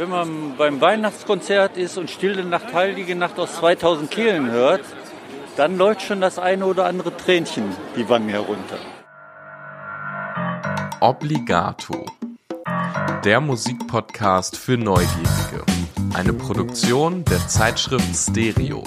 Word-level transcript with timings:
Wenn 0.00 0.08
man 0.08 0.56
beim 0.56 0.80
Weihnachtskonzert 0.80 1.76
ist 1.76 1.98
und 1.98 2.08
Stille 2.08 2.42
Nacht, 2.42 2.72
Heilige 2.72 3.14
Nacht 3.14 3.38
aus 3.38 3.56
2000 3.56 4.10
Kehlen 4.10 4.50
hört, 4.50 4.80
dann 5.58 5.76
läuft 5.76 6.00
schon 6.00 6.22
das 6.22 6.38
eine 6.38 6.64
oder 6.64 6.86
andere 6.86 7.14
Tränchen 7.14 7.64
die 7.98 8.08
Wangen 8.08 8.30
herunter. 8.30 8.78
Obligato. 11.00 12.06
Der 13.26 13.42
Musikpodcast 13.42 14.56
für 14.56 14.78
Neugierige. 14.78 15.66
Eine 16.14 16.32
Produktion 16.32 17.26
der 17.26 17.46
Zeitschrift 17.46 18.16
Stereo. 18.16 18.82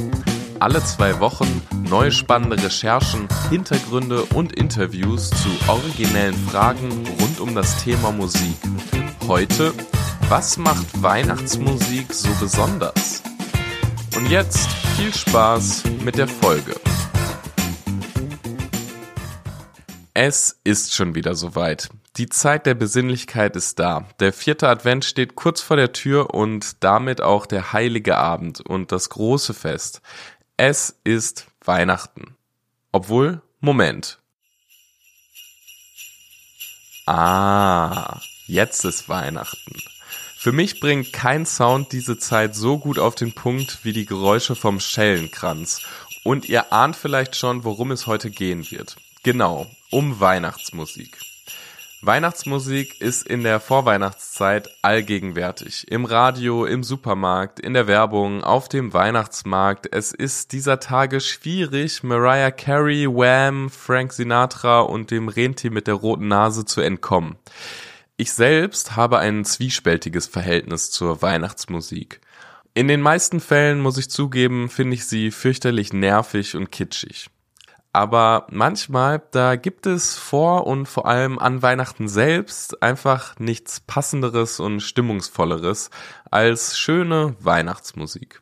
Alle 0.59 0.83
zwei 0.83 1.19
Wochen 1.19 1.61
neue 1.87 2.11
spannende 2.11 2.55
Recherchen, 2.55 3.27
Hintergründe 3.51 4.23
und 4.33 4.53
Interviews 4.53 5.29
zu 5.29 5.49
originellen 5.67 6.33
Fragen 6.33 6.89
rund 7.21 7.39
um 7.39 7.53
das 7.53 7.83
Thema 7.83 8.11
Musik. 8.11 8.57
Heute, 9.27 9.73
was 10.29 10.57
macht 10.57 11.01
Weihnachtsmusik 11.01 12.13
so 12.13 12.29
besonders? 12.39 13.21
Und 14.15 14.29
jetzt 14.29 14.69
viel 14.95 15.13
Spaß 15.13 15.83
mit 16.03 16.17
der 16.17 16.27
Folge. 16.27 16.75
Es 20.13 20.59
ist 20.63 20.93
schon 20.93 21.15
wieder 21.15 21.35
soweit. 21.35 21.89
Die 22.17 22.29
Zeit 22.29 22.67
der 22.67 22.75
Besinnlichkeit 22.75 23.55
ist 23.55 23.79
da. 23.79 24.07
Der 24.19 24.31
vierte 24.31 24.69
Advent 24.69 25.03
steht 25.05 25.35
kurz 25.35 25.61
vor 25.61 25.77
der 25.77 25.93
Tür 25.93 26.33
und 26.33 26.83
damit 26.83 27.21
auch 27.21 27.47
der 27.47 27.73
heilige 27.73 28.17
Abend 28.17 28.61
und 28.61 28.91
das 28.91 29.09
große 29.09 29.53
Fest. 29.53 30.01
Es 30.55 30.95
ist 31.03 31.47
Weihnachten. 31.65 32.35
Obwohl, 32.91 33.41
Moment. 33.59 34.19
Ah, 37.07 38.19
jetzt 38.45 38.85
ist 38.85 39.09
Weihnachten. 39.09 39.81
Für 40.43 40.51
mich 40.51 40.81
bringt 40.81 41.13
kein 41.13 41.45
Sound 41.45 41.93
diese 41.93 42.17
Zeit 42.17 42.53
so 42.53 42.77
gut 42.77 42.99
auf 42.99 43.15
den 43.15 43.31
Punkt 43.31 43.85
wie 43.85 43.93
die 43.93 44.05
Geräusche 44.05 44.57
vom 44.57 44.81
Schellenkranz. 44.81 45.79
Und 46.25 46.49
ihr 46.49 46.73
ahnt 46.73 46.97
vielleicht 46.97 47.37
schon, 47.37 47.63
worum 47.63 47.91
es 47.91 48.07
heute 48.07 48.29
gehen 48.29 48.69
wird. 48.69 48.97
Genau, 49.23 49.67
um 49.89 50.19
Weihnachtsmusik. 50.19 51.17
Weihnachtsmusik 52.01 52.99
ist 52.99 53.25
in 53.25 53.43
der 53.43 53.61
Vorweihnachtszeit 53.61 54.67
allgegenwärtig. 54.81 55.89
Im 55.89 56.03
Radio, 56.03 56.65
im 56.65 56.83
Supermarkt, 56.83 57.61
in 57.61 57.73
der 57.73 57.87
Werbung, 57.87 58.43
auf 58.43 58.67
dem 58.67 58.91
Weihnachtsmarkt. 58.91 59.87
Es 59.93 60.11
ist 60.11 60.51
dieser 60.51 60.81
Tage 60.81 61.21
schwierig, 61.21 62.03
Mariah 62.03 62.51
Carey, 62.51 63.07
Wham, 63.07 63.69
Frank 63.69 64.11
Sinatra 64.11 64.81
und 64.81 65.09
dem 65.09 65.29
Rentier 65.29 65.71
mit 65.71 65.87
der 65.87 65.93
roten 65.93 66.27
Nase 66.27 66.65
zu 66.65 66.81
entkommen. 66.81 67.37
Ich 68.15 68.31
selbst 68.33 68.95
habe 68.95 69.17
ein 69.17 69.43
zwiespältiges 69.43 70.27
Verhältnis 70.27 70.91
zur 70.91 71.23
Weihnachtsmusik. 71.23 72.21
In 72.75 72.87
den 72.87 73.01
meisten 73.01 73.39
Fällen, 73.39 73.81
muss 73.81 73.97
ich 73.97 74.09
zugeben, 74.09 74.69
finde 74.69 74.93
ich 74.93 75.07
sie 75.07 75.31
fürchterlich 75.31 75.93
nervig 75.93 76.55
und 76.55 76.71
kitschig. 76.71 77.31
Aber 77.91 78.45
manchmal, 78.51 79.23
da 79.31 79.55
gibt 79.55 79.87
es 79.87 80.15
vor 80.15 80.67
und 80.67 80.87
vor 80.87 81.07
allem 81.07 81.39
an 81.39 81.63
Weihnachten 81.63 82.07
selbst 82.07 82.83
einfach 82.83 83.39
nichts 83.39 83.79
passenderes 83.79 84.59
und 84.59 84.81
stimmungsvolleres 84.81 85.89
als 86.29 86.77
schöne 86.77 87.35
Weihnachtsmusik. 87.39 88.41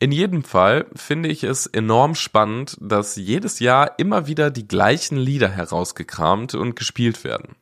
In 0.00 0.10
jedem 0.10 0.42
Fall 0.42 0.86
finde 0.94 1.28
ich 1.28 1.44
es 1.44 1.66
enorm 1.66 2.16
spannend, 2.16 2.76
dass 2.80 3.14
jedes 3.14 3.60
Jahr 3.60 3.98
immer 3.98 4.26
wieder 4.26 4.50
die 4.50 4.66
gleichen 4.66 5.18
Lieder 5.18 5.48
herausgekramt 5.48 6.54
und 6.54 6.74
gespielt 6.74 7.22
werden. 7.22 7.54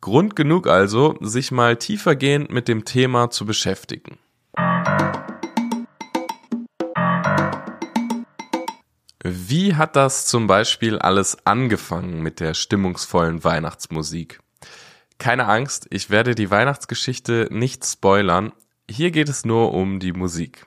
Grund 0.00 0.36
genug 0.36 0.66
also, 0.66 1.16
sich 1.20 1.50
mal 1.50 1.76
tiefergehend 1.76 2.50
mit 2.50 2.68
dem 2.68 2.84
Thema 2.84 3.30
zu 3.30 3.46
beschäftigen. 3.46 4.18
Wie 9.22 9.74
hat 9.74 9.96
das 9.96 10.26
zum 10.26 10.46
Beispiel 10.46 10.98
alles 11.00 11.44
angefangen 11.44 12.22
mit 12.22 12.38
der 12.38 12.54
stimmungsvollen 12.54 13.42
Weihnachtsmusik? 13.42 14.38
Keine 15.18 15.46
Angst, 15.46 15.88
ich 15.90 16.10
werde 16.10 16.34
die 16.34 16.50
Weihnachtsgeschichte 16.50 17.48
nicht 17.50 17.84
spoilern. 17.84 18.52
Hier 18.88 19.10
geht 19.10 19.28
es 19.28 19.44
nur 19.44 19.74
um 19.74 19.98
die 19.98 20.12
Musik. 20.12 20.66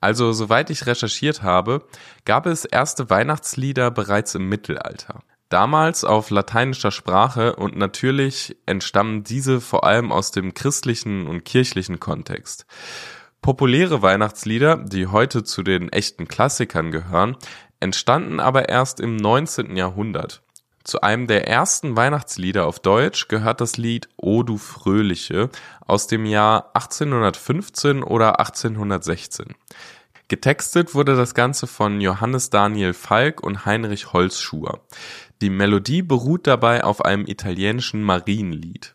Also, 0.00 0.32
soweit 0.32 0.70
ich 0.70 0.86
recherchiert 0.86 1.42
habe, 1.42 1.88
gab 2.24 2.46
es 2.46 2.64
erste 2.64 3.08
Weihnachtslieder 3.08 3.90
bereits 3.90 4.34
im 4.34 4.48
Mittelalter. 4.48 5.22
Damals 5.54 6.02
auf 6.02 6.30
lateinischer 6.30 6.90
Sprache 6.90 7.54
und 7.54 7.76
natürlich 7.76 8.56
entstammen 8.66 9.22
diese 9.22 9.60
vor 9.60 9.84
allem 9.84 10.10
aus 10.10 10.32
dem 10.32 10.52
christlichen 10.52 11.28
und 11.28 11.44
kirchlichen 11.44 12.00
Kontext. 12.00 12.66
Populäre 13.40 14.02
Weihnachtslieder, 14.02 14.78
die 14.78 15.06
heute 15.06 15.44
zu 15.44 15.62
den 15.62 15.92
echten 15.92 16.26
Klassikern 16.26 16.90
gehören, 16.90 17.36
entstanden 17.78 18.40
aber 18.40 18.68
erst 18.68 18.98
im 18.98 19.14
19. 19.14 19.76
Jahrhundert. 19.76 20.42
Zu 20.82 21.02
einem 21.02 21.28
der 21.28 21.46
ersten 21.46 21.96
Weihnachtslieder 21.96 22.66
auf 22.66 22.80
Deutsch 22.80 23.28
gehört 23.28 23.60
das 23.60 23.76
Lied 23.76 24.08
O 24.16 24.42
du 24.42 24.58
Fröhliche 24.58 25.50
aus 25.86 26.08
dem 26.08 26.26
Jahr 26.26 26.72
1815 26.74 28.02
oder 28.02 28.40
1816. 28.40 29.54
Getextet 30.28 30.94
wurde 30.94 31.16
das 31.16 31.34
Ganze 31.34 31.66
von 31.66 32.00
Johannes 32.00 32.48
Daniel 32.48 32.94
Falk 32.94 33.42
und 33.42 33.66
Heinrich 33.66 34.14
Holzschuher. 34.14 34.80
Die 35.40 35.50
Melodie 35.50 36.02
beruht 36.02 36.46
dabei 36.46 36.84
auf 36.84 37.04
einem 37.04 37.26
italienischen 37.26 38.02
Marienlied. 38.02 38.94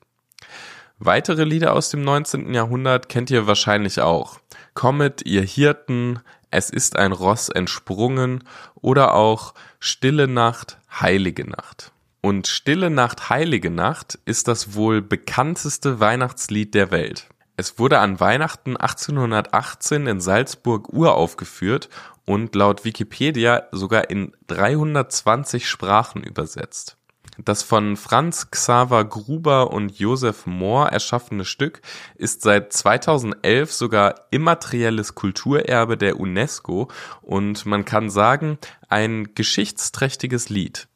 Weitere 0.98 1.44
Lieder 1.44 1.74
aus 1.74 1.90
dem 1.90 2.04
19. 2.04 2.54
Jahrhundert 2.54 3.08
kennt 3.08 3.30
ihr 3.32 3.48
wahrscheinlich 3.48 4.02
auch. 4.02 4.40
Kommet, 4.74 5.26
ihr 5.26 5.42
Hirten, 5.42 6.20
Es 6.52 6.70
ist 6.70 6.98
ein 6.98 7.12
Ross 7.12 7.50
entsprungen 7.50 8.44
oder 8.76 9.14
auch 9.14 9.54
Stille 9.80 10.28
Nacht, 10.28 10.78
Heilige 11.00 11.48
Nacht. 11.48 11.92
Und 12.22 12.48
Stille 12.48 12.90
Nacht, 12.90 13.30
Heilige 13.30 13.70
Nacht 13.70 14.20
ist 14.26 14.48
das 14.48 14.74
wohl 14.74 15.02
bekannteste 15.02 16.00
Weihnachtslied 16.00 16.74
der 16.74 16.92
Welt. 16.92 17.30
Es 17.56 17.78
wurde 17.78 18.00
an 18.00 18.20
Weihnachten 18.20 18.78
1818 18.78 20.08
in 20.08 20.22
Salzburg 20.22 20.90
uraufgeführt 20.90 21.90
und 22.30 22.54
laut 22.54 22.86
Wikipedia 22.86 23.64
sogar 23.72 24.12
in 24.12 24.34
320 24.46 25.68
Sprachen 25.68 26.22
übersetzt. 26.22 26.96
Das 27.44 27.64
von 27.64 27.98
Franz 27.98 28.52
Xaver 28.52 29.04
Gruber 29.04 29.72
und 29.72 29.98
Joseph 29.98 30.46
Mohr 30.46 30.90
erschaffene 30.90 31.44
Stück 31.44 31.82
ist 32.14 32.44
seit 32.44 32.72
2011 32.72 33.74
sogar 33.74 34.28
immaterielles 34.30 35.16
Kulturerbe 35.16 35.98
der 35.98 36.20
UNESCO 36.20 36.92
und 37.24 37.66
man 37.66 37.84
kann 37.84 38.12
sagen, 38.12 38.60
ein 38.90 39.34
geschichtsträchtiges 39.34 40.50
Lied. 40.50 40.88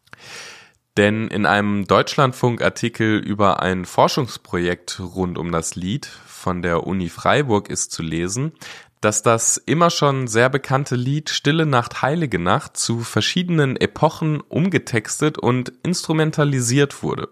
Denn 0.97 1.29
in 1.29 1.47
einem 1.47 1.87
Deutschlandfunk-Artikel 1.87 3.17
über 3.17 3.63
ein 3.63 3.85
Forschungsprojekt 3.85 4.99
rund 4.99 5.39
um 5.39 5.51
das 5.51 5.73
Lied 5.73 6.05
von 6.05 6.61
der 6.61 6.85
Uni 6.85 7.09
Freiburg 7.09 7.69
ist 7.69 7.91
zu 7.91 8.03
lesen, 8.03 8.51
dass 9.03 9.21
das 9.21 9.57
immer 9.57 9.89
schon 9.89 10.27
sehr 10.27 10.49
bekannte 10.49 10.95
Lied 10.95 11.29
Stille 11.29 11.65
Nacht, 11.65 12.01
Heilige 12.01 12.39
Nacht 12.39 12.77
zu 12.77 13.01
verschiedenen 13.01 13.75
Epochen 13.75 14.39
umgetextet 14.39 15.37
und 15.37 15.73
instrumentalisiert 15.83 17.03
wurde. 17.03 17.27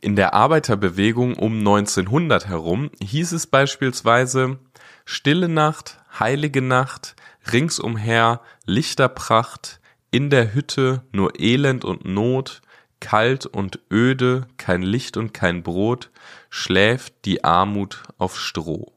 In 0.00 0.16
der 0.16 0.34
Arbeiterbewegung 0.34 1.34
um 1.34 1.58
1900 1.58 2.46
herum 2.46 2.90
hieß 3.00 3.32
es 3.32 3.46
beispielsweise 3.46 4.58
Stille 5.06 5.48
Nacht, 5.48 5.98
Heilige 6.18 6.60
Nacht, 6.60 7.16
ringsumher 7.50 8.42
Lichterpracht, 8.66 9.80
in 10.10 10.28
der 10.28 10.52
Hütte 10.52 11.02
nur 11.10 11.40
Elend 11.40 11.86
und 11.86 12.04
Not, 12.04 12.60
kalt 13.00 13.46
und 13.46 13.78
öde, 13.90 14.46
kein 14.58 14.82
Licht 14.82 15.16
und 15.16 15.32
kein 15.32 15.62
Brot, 15.62 16.10
schläft 16.50 17.24
die 17.24 17.44
Armut 17.44 18.02
auf 18.18 18.38
Stroh. 18.38 18.91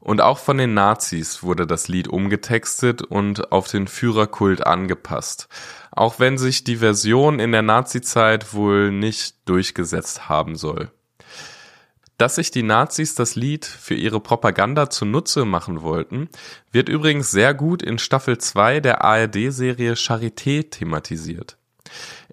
Und 0.00 0.22
auch 0.22 0.38
von 0.38 0.56
den 0.56 0.72
Nazis 0.72 1.42
wurde 1.42 1.66
das 1.66 1.88
Lied 1.88 2.08
umgetextet 2.08 3.02
und 3.02 3.52
auf 3.52 3.68
den 3.68 3.86
Führerkult 3.86 4.66
angepasst. 4.66 5.48
Auch 5.92 6.18
wenn 6.18 6.38
sich 6.38 6.64
die 6.64 6.76
Version 6.76 7.38
in 7.38 7.52
der 7.52 7.62
Nazizeit 7.62 8.54
wohl 8.54 8.90
nicht 8.90 9.36
durchgesetzt 9.46 10.28
haben 10.28 10.56
soll. 10.56 10.90
Dass 12.16 12.34
sich 12.34 12.50
die 12.50 12.62
Nazis 12.62 13.14
das 13.14 13.34
Lied 13.34 13.64
für 13.64 13.94
ihre 13.94 14.20
Propaganda 14.20 14.90
zunutze 14.90 15.44
machen 15.46 15.80
wollten, 15.80 16.28
wird 16.70 16.88
übrigens 16.90 17.30
sehr 17.30 17.54
gut 17.54 17.82
in 17.82 17.98
Staffel 17.98 18.36
2 18.36 18.80
der 18.80 19.02
ARD-Serie 19.04 19.94
Charité 19.94 20.68
thematisiert. 20.68 21.56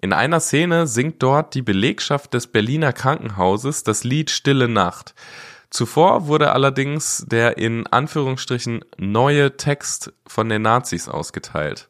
In 0.00 0.12
einer 0.12 0.40
Szene 0.40 0.86
singt 0.86 1.22
dort 1.22 1.54
die 1.54 1.62
Belegschaft 1.62 2.34
des 2.34 2.48
Berliner 2.48 2.92
Krankenhauses 2.92 3.82
das 3.82 4.04
Lied 4.04 4.30
Stille 4.30 4.68
Nacht. 4.68 5.14
Zuvor 5.70 6.26
wurde 6.26 6.52
allerdings 6.52 7.24
der 7.26 7.58
in 7.58 7.86
Anführungsstrichen 7.86 8.84
neue 8.96 9.56
Text 9.56 10.12
von 10.26 10.48
den 10.48 10.62
Nazis 10.62 11.08
ausgeteilt. 11.08 11.88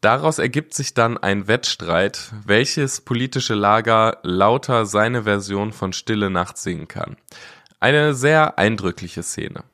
Daraus 0.00 0.38
ergibt 0.38 0.74
sich 0.74 0.94
dann 0.94 1.16
ein 1.16 1.48
Wettstreit, 1.48 2.30
welches 2.44 3.00
politische 3.00 3.54
Lager 3.54 4.18
lauter 4.22 4.84
seine 4.84 5.22
Version 5.22 5.72
von 5.72 5.92
Stille 5.92 6.28
Nacht 6.30 6.58
singen 6.58 6.88
kann. 6.88 7.16
Eine 7.80 8.14
sehr 8.14 8.58
eindrückliche 8.58 9.22
Szene. 9.22 9.64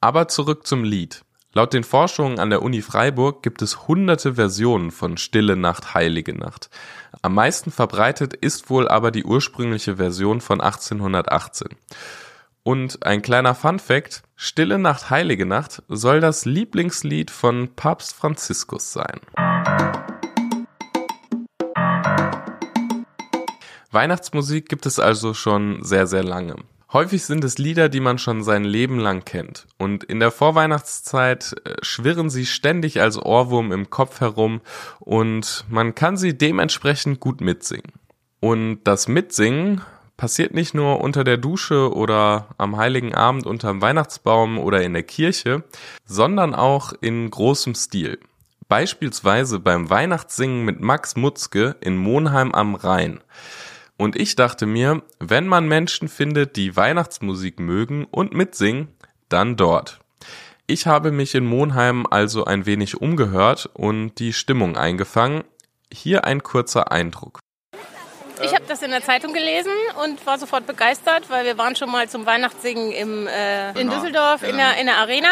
Aber 0.00 0.28
zurück 0.28 0.66
zum 0.66 0.84
Lied. 0.84 1.22
Laut 1.52 1.72
den 1.72 1.84
Forschungen 1.84 2.38
an 2.38 2.50
der 2.50 2.62
Uni 2.62 2.82
Freiburg 2.82 3.42
gibt 3.42 3.62
es 3.62 3.88
hunderte 3.88 4.34
Versionen 4.34 4.90
von 4.90 5.16
Stille 5.16 5.56
Nacht, 5.56 5.94
Heilige 5.94 6.34
Nacht. 6.34 6.70
Am 7.22 7.34
meisten 7.34 7.70
verbreitet 7.70 8.34
ist 8.34 8.70
wohl 8.70 8.88
aber 8.88 9.10
die 9.10 9.24
ursprüngliche 9.24 9.96
Version 9.96 10.40
von 10.40 10.60
1818. 10.60 11.68
Und 12.68 13.06
ein 13.06 13.22
kleiner 13.22 13.54
Fun 13.54 13.78
Fact, 13.78 14.22
Stille 14.36 14.78
Nacht, 14.78 15.08
Heilige 15.08 15.46
Nacht 15.46 15.82
soll 15.88 16.20
das 16.20 16.44
Lieblingslied 16.44 17.30
von 17.30 17.74
Papst 17.74 18.14
Franziskus 18.14 18.92
sein. 18.92 19.20
Weihnachtsmusik 23.90 24.68
gibt 24.68 24.84
es 24.84 24.98
also 24.98 25.32
schon 25.32 25.82
sehr, 25.82 26.06
sehr 26.06 26.22
lange. 26.22 26.56
Häufig 26.92 27.24
sind 27.24 27.42
es 27.42 27.56
Lieder, 27.56 27.88
die 27.88 28.00
man 28.00 28.18
schon 28.18 28.42
sein 28.42 28.64
Leben 28.64 28.98
lang 28.98 29.24
kennt. 29.24 29.66
Und 29.78 30.04
in 30.04 30.20
der 30.20 30.30
Vorweihnachtszeit 30.30 31.54
äh, 31.64 31.76
schwirren 31.80 32.28
sie 32.28 32.44
ständig 32.44 33.00
als 33.00 33.16
Ohrwurm 33.16 33.72
im 33.72 33.88
Kopf 33.88 34.20
herum 34.20 34.60
und 35.00 35.64
man 35.70 35.94
kann 35.94 36.18
sie 36.18 36.36
dementsprechend 36.36 37.18
gut 37.18 37.40
mitsingen. 37.40 37.92
Und 38.40 38.80
das 38.84 39.08
Mitsingen 39.08 39.80
passiert 40.18 40.52
nicht 40.52 40.74
nur 40.74 41.00
unter 41.00 41.24
der 41.24 41.38
Dusche 41.38 41.94
oder 41.94 42.48
am 42.58 42.76
heiligen 42.76 43.14
Abend 43.14 43.46
unterm 43.46 43.80
Weihnachtsbaum 43.80 44.58
oder 44.58 44.82
in 44.82 44.92
der 44.92 45.04
Kirche, 45.04 45.64
sondern 46.04 46.54
auch 46.54 46.92
in 47.00 47.30
großem 47.30 47.74
Stil. 47.74 48.18
Beispielsweise 48.68 49.60
beim 49.60 49.88
Weihnachtssingen 49.88 50.66
mit 50.66 50.80
Max 50.80 51.16
Mutzke 51.16 51.76
in 51.80 51.96
Monheim 51.96 52.52
am 52.52 52.74
Rhein. 52.74 53.20
Und 53.96 54.14
ich 54.14 54.36
dachte 54.36 54.66
mir, 54.66 55.02
wenn 55.18 55.46
man 55.46 55.66
Menschen 55.66 56.08
findet, 56.08 56.56
die 56.56 56.76
Weihnachtsmusik 56.76 57.58
mögen 57.58 58.04
und 58.10 58.34
mitsingen, 58.34 58.88
dann 59.28 59.56
dort. 59.56 60.00
Ich 60.66 60.86
habe 60.86 61.12
mich 61.12 61.34
in 61.34 61.46
Monheim 61.46 62.06
also 62.10 62.44
ein 62.44 62.66
wenig 62.66 63.00
umgehört 63.00 63.70
und 63.72 64.16
die 64.18 64.32
Stimmung 64.32 64.76
eingefangen. 64.76 65.44
Hier 65.90 66.24
ein 66.24 66.42
kurzer 66.42 66.92
Eindruck. 66.92 67.40
Ich 68.42 68.54
habe 68.54 68.64
das 68.68 68.82
in 68.82 68.90
der 68.90 69.02
Zeitung 69.02 69.32
gelesen 69.32 69.72
und 70.04 70.24
war 70.26 70.38
sofort 70.38 70.66
begeistert, 70.66 71.30
weil 71.30 71.44
wir 71.44 71.58
waren 71.58 71.76
schon 71.76 71.90
mal 71.90 72.08
zum 72.08 72.26
Weihnachtssingen 72.26 72.92
im, 72.92 73.26
äh, 73.26 73.70
in 73.70 73.74
genau. 73.74 73.94
Düsseldorf 73.94 74.42
in 74.42 74.56
der, 74.56 74.76
in 74.78 74.86
der 74.86 74.98
Arena. 74.98 75.28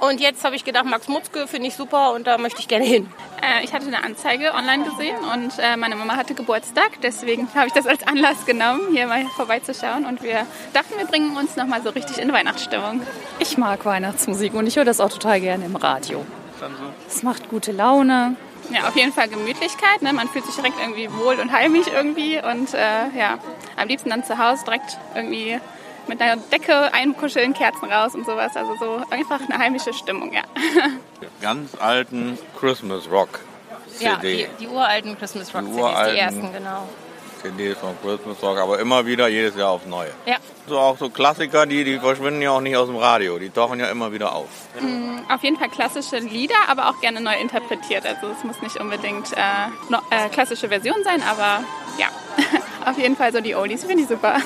Und 0.00 0.20
jetzt 0.20 0.44
habe 0.44 0.54
ich 0.56 0.64
gedacht, 0.64 0.84
Max 0.84 1.08
Mutzke 1.08 1.46
finde 1.46 1.68
ich 1.68 1.74
super 1.74 2.12
und 2.12 2.26
da 2.26 2.36
möchte 2.36 2.60
ich 2.60 2.68
gerne 2.68 2.84
hin. 2.84 3.08
Äh, 3.40 3.64
ich 3.64 3.72
hatte 3.72 3.86
eine 3.86 4.04
Anzeige 4.04 4.52
online 4.52 4.84
gesehen 4.84 5.16
und 5.32 5.58
äh, 5.58 5.76
meine 5.76 5.96
Mama 5.96 6.16
hatte 6.16 6.34
Geburtstag. 6.34 7.00
Deswegen 7.02 7.48
habe 7.54 7.68
ich 7.68 7.72
das 7.72 7.86
als 7.86 8.06
Anlass 8.06 8.44
genommen, 8.44 8.92
hier 8.92 9.06
mal 9.06 9.24
vorbeizuschauen. 9.36 10.04
Und 10.04 10.22
wir 10.22 10.46
dachten, 10.74 10.98
wir 10.98 11.06
bringen 11.06 11.36
uns 11.36 11.56
nochmal 11.56 11.82
so 11.82 11.90
richtig 11.90 12.18
in 12.18 12.32
Weihnachtsstimmung. 12.32 13.00
Ich 13.38 13.56
mag 13.56 13.84
Weihnachtsmusik 13.84 14.54
und 14.54 14.66
ich 14.66 14.76
höre 14.76 14.84
das 14.84 15.00
auch 15.00 15.10
total 15.10 15.40
gerne 15.40 15.64
im 15.64 15.76
Radio. 15.76 16.26
Es 17.08 17.22
macht 17.22 17.48
gute 17.48 17.72
Laune. 17.72 18.36
Ja, 18.70 18.88
auf 18.88 18.96
jeden 18.96 19.12
Fall 19.12 19.28
Gemütlichkeit. 19.28 20.02
Ne? 20.02 20.12
Man 20.12 20.28
fühlt 20.28 20.44
sich 20.46 20.54
direkt 20.54 20.78
irgendwie 20.80 21.12
wohl 21.12 21.38
und 21.40 21.52
heimisch 21.52 21.86
irgendwie. 21.86 22.38
Und 22.38 22.74
äh, 22.74 23.08
ja, 23.16 23.38
am 23.76 23.88
liebsten 23.88 24.10
dann 24.10 24.24
zu 24.24 24.38
Hause 24.38 24.64
direkt 24.64 24.98
irgendwie 25.14 25.58
mit 26.08 26.20
einer 26.20 26.36
Decke 26.36 26.92
einkuscheln, 26.92 27.54
Kerzen 27.54 27.90
raus 27.90 28.14
und 28.14 28.26
sowas. 28.26 28.56
Also 28.56 28.76
so 28.76 29.02
einfach 29.10 29.40
eine 29.40 29.58
heimische 29.58 29.92
Stimmung, 29.92 30.32
ja. 30.32 30.42
Ganz 31.40 31.74
alten 31.78 32.38
Christmas 32.58 33.10
Rock. 33.10 33.40
CD. 33.96 34.04
Ja, 34.04 34.18
die, 34.18 34.46
die 34.60 34.68
uralten 34.68 35.18
Christmas 35.18 35.54
Rock 35.54 35.64
die 35.64 35.72
CDs, 35.72 36.12
die 36.12 36.18
ersten, 36.18 36.52
genau. 36.52 36.88
CDs 37.50 37.78
von 37.78 37.96
Christmas 38.02 38.42
Rock, 38.42 38.58
aber 38.58 38.78
immer 38.78 39.06
wieder 39.06 39.28
jedes 39.28 39.56
Jahr 39.56 39.70
aufs 39.70 39.86
Neue. 39.86 40.10
Ja. 40.26 40.36
So 40.68 40.78
auch 40.78 40.98
so 40.98 41.10
Klassiker, 41.10 41.66
die, 41.66 41.84
die 41.84 41.98
verschwinden 41.98 42.42
ja 42.42 42.50
auch 42.50 42.60
nicht 42.60 42.76
aus 42.76 42.88
dem 42.88 42.96
Radio, 42.96 43.38
die 43.38 43.50
tauchen 43.50 43.78
ja 43.78 43.86
immer 43.86 44.12
wieder 44.12 44.34
auf. 44.34 44.48
Mhm, 44.80 45.24
auf 45.28 45.42
jeden 45.42 45.56
Fall 45.56 45.68
klassische 45.68 46.18
Lieder, 46.18 46.56
aber 46.68 46.88
auch 46.88 47.00
gerne 47.00 47.20
neu 47.20 47.36
interpretiert. 47.40 48.04
Also 48.04 48.28
es 48.36 48.44
muss 48.44 48.60
nicht 48.62 48.76
unbedingt 48.80 49.32
äh, 49.32 49.68
no, 49.88 49.98
äh, 50.10 50.28
klassische 50.28 50.68
Version 50.68 50.96
sein, 51.04 51.22
aber 51.22 51.64
ja, 51.98 52.08
auf 52.90 52.98
jeden 52.98 53.16
Fall 53.16 53.32
so 53.32 53.40
die 53.40 53.54
Oldies 53.54 53.84
finde 53.84 54.02
ich 54.02 54.08
super. 54.08 54.38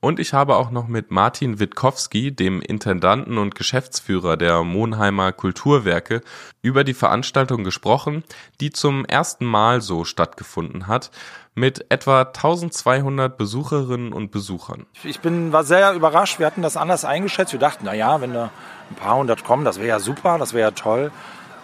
Und 0.00 0.20
ich 0.20 0.32
habe 0.32 0.54
auch 0.54 0.70
noch 0.70 0.86
mit 0.86 1.10
Martin 1.10 1.58
Witkowski, 1.58 2.30
dem 2.30 2.62
Intendanten 2.62 3.36
und 3.36 3.56
Geschäftsführer 3.56 4.36
der 4.36 4.62
Monheimer 4.62 5.32
Kulturwerke, 5.32 6.22
über 6.62 6.84
die 6.84 6.94
Veranstaltung 6.94 7.64
gesprochen, 7.64 8.22
die 8.60 8.70
zum 8.70 9.04
ersten 9.04 9.44
Mal 9.44 9.80
so 9.80 10.04
stattgefunden 10.04 10.86
hat, 10.86 11.10
mit 11.56 11.90
etwa 11.90 12.20
1200 12.22 13.36
Besucherinnen 13.36 14.12
und 14.12 14.30
Besuchern. 14.30 14.86
Ich 15.02 15.18
bin, 15.18 15.52
war 15.52 15.64
sehr 15.64 15.92
überrascht. 15.94 16.38
Wir 16.38 16.46
hatten 16.46 16.62
das 16.62 16.76
anders 16.76 17.04
eingeschätzt. 17.04 17.52
Wir 17.52 17.58
dachten, 17.58 17.84
na 17.84 17.94
ja, 17.94 18.20
wenn 18.20 18.32
da 18.32 18.50
ein 18.90 18.94
paar 18.94 19.16
hundert 19.16 19.42
kommen, 19.42 19.64
das 19.64 19.78
wäre 19.78 19.88
ja 19.88 19.98
super, 19.98 20.38
das 20.38 20.52
wäre 20.52 20.68
ja 20.68 20.70
toll. 20.70 21.10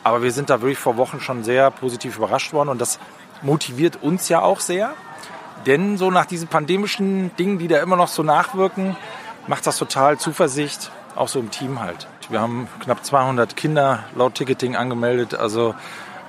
Aber 0.02 0.24
wir 0.24 0.32
sind 0.32 0.50
da 0.50 0.60
wirklich 0.60 0.78
vor 0.78 0.96
Wochen 0.96 1.20
schon 1.20 1.44
sehr 1.44 1.70
positiv 1.70 2.16
überrascht 2.16 2.52
worden 2.52 2.70
und 2.70 2.80
das 2.80 2.98
motiviert 3.42 4.02
uns 4.02 4.28
ja 4.28 4.42
auch 4.42 4.58
sehr. 4.58 4.94
Denn 5.66 5.96
so 5.96 6.10
nach 6.10 6.26
diesen 6.26 6.48
pandemischen 6.48 7.34
Dingen, 7.36 7.58
die 7.58 7.68
da 7.68 7.80
immer 7.80 7.96
noch 7.96 8.08
so 8.08 8.22
nachwirken, 8.22 8.96
macht 9.46 9.66
das 9.66 9.78
total 9.78 10.18
Zuversicht, 10.18 10.90
auch 11.16 11.28
so 11.28 11.40
im 11.40 11.50
Team 11.50 11.80
halt. 11.80 12.06
Wir 12.28 12.40
haben 12.40 12.68
knapp 12.80 13.04
200 13.04 13.56
Kinder 13.56 14.04
laut 14.14 14.34
Ticketing 14.34 14.76
angemeldet. 14.76 15.34
Also 15.34 15.74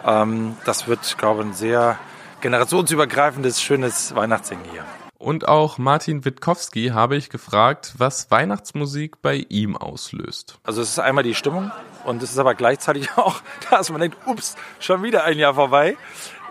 ähm, 0.05 0.57
das 0.65 0.87
wird, 0.87 1.17
glaube 1.17 1.41
ich, 1.41 1.47
ein 1.47 1.53
sehr 1.53 1.97
generationsübergreifendes, 2.41 3.61
schönes 3.61 4.15
Weihnachtssingen 4.15 4.65
hier. 4.71 4.83
Und 5.17 5.47
auch 5.47 5.77
Martin 5.77 6.23
Witkowski 6.23 6.89
habe 6.89 7.15
ich 7.15 7.29
gefragt, 7.29 7.95
was 7.97 8.29
Weihnachtsmusik 8.29 9.21
bei 9.21 9.45
ihm 9.49 9.75
auslöst. 9.75 10.59
Also 10.63 10.81
es 10.81 10.89
ist 10.89 10.99
einmal 10.99 11.23
die 11.23 11.33
Stimmung 11.33 11.71
und 12.03 12.21
es 12.21 12.31
ist 12.31 12.37
aber 12.37 12.53
gleichzeitig 12.53 13.09
auch, 13.15 13.41
dass 13.71 13.89
man 13.89 14.01
denkt, 14.01 14.17
ups, 14.27 14.55
schon 14.79 15.01
wieder 15.03 15.23
ein 15.23 15.39
Jahr 15.39 15.55
vorbei. 15.55 15.97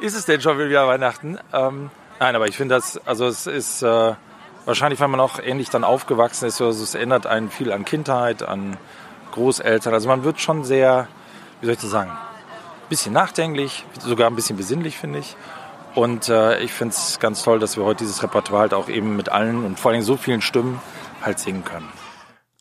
Ist 0.00 0.16
es 0.16 0.24
denn 0.24 0.40
schon 0.40 0.58
wieder 0.58 0.88
Weihnachten? 0.88 1.38
Ähm, 1.52 1.90
Nein, 2.20 2.36
aber 2.36 2.46
ich 2.46 2.56
finde 2.56 2.76
das, 2.76 2.98
also 3.06 3.26
es 3.26 3.46
ist 3.46 3.82
äh, 3.82 4.14
wahrscheinlich, 4.64 5.00
wenn 5.00 5.10
man 5.10 5.20
auch 5.20 5.40
ähnlich 5.40 5.70
dann 5.70 5.84
aufgewachsen 5.84 6.46
ist, 6.46 6.60
also 6.60 6.82
es 6.82 6.94
erinnert 6.94 7.26
einen 7.26 7.50
viel 7.50 7.72
an 7.72 7.84
Kindheit, 7.84 8.42
an 8.42 8.76
Großeltern. 9.32 9.92
Also 9.92 10.08
man 10.08 10.24
wird 10.24 10.40
schon 10.40 10.64
sehr, 10.64 11.08
wie 11.60 11.66
soll 11.66 11.74
ich 11.74 11.80
das 11.80 11.90
sagen, 11.90 12.10
ein 12.10 12.88
bisschen 12.88 13.12
nachdenklich, 13.12 13.84
sogar 13.98 14.28
ein 14.28 14.36
bisschen 14.36 14.56
besinnlich, 14.56 14.96
finde 14.96 15.18
ich. 15.18 15.36
Und 15.94 16.28
äh, 16.28 16.58
ich 16.60 16.72
finde 16.72 16.94
es 16.94 17.18
ganz 17.20 17.42
toll, 17.42 17.58
dass 17.58 17.76
wir 17.76 17.84
heute 17.84 18.04
dieses 18.04 18.22
Repertoire 18.22 18.62
halt 18.62 18.74
auch 18.74 18.88
eben 18.88 19.16
mit 19.16 19.28
allen 19.28 19.64
und 19.64 19.78
vor 19.78 19.92
allem 19.92 20.02
so 20.02 20.16
vielen 20.16 20.40
Stimmen 20.40 20.80
halt 21.22 21.38
singen 21.38 21.64
können. 21.64 21.88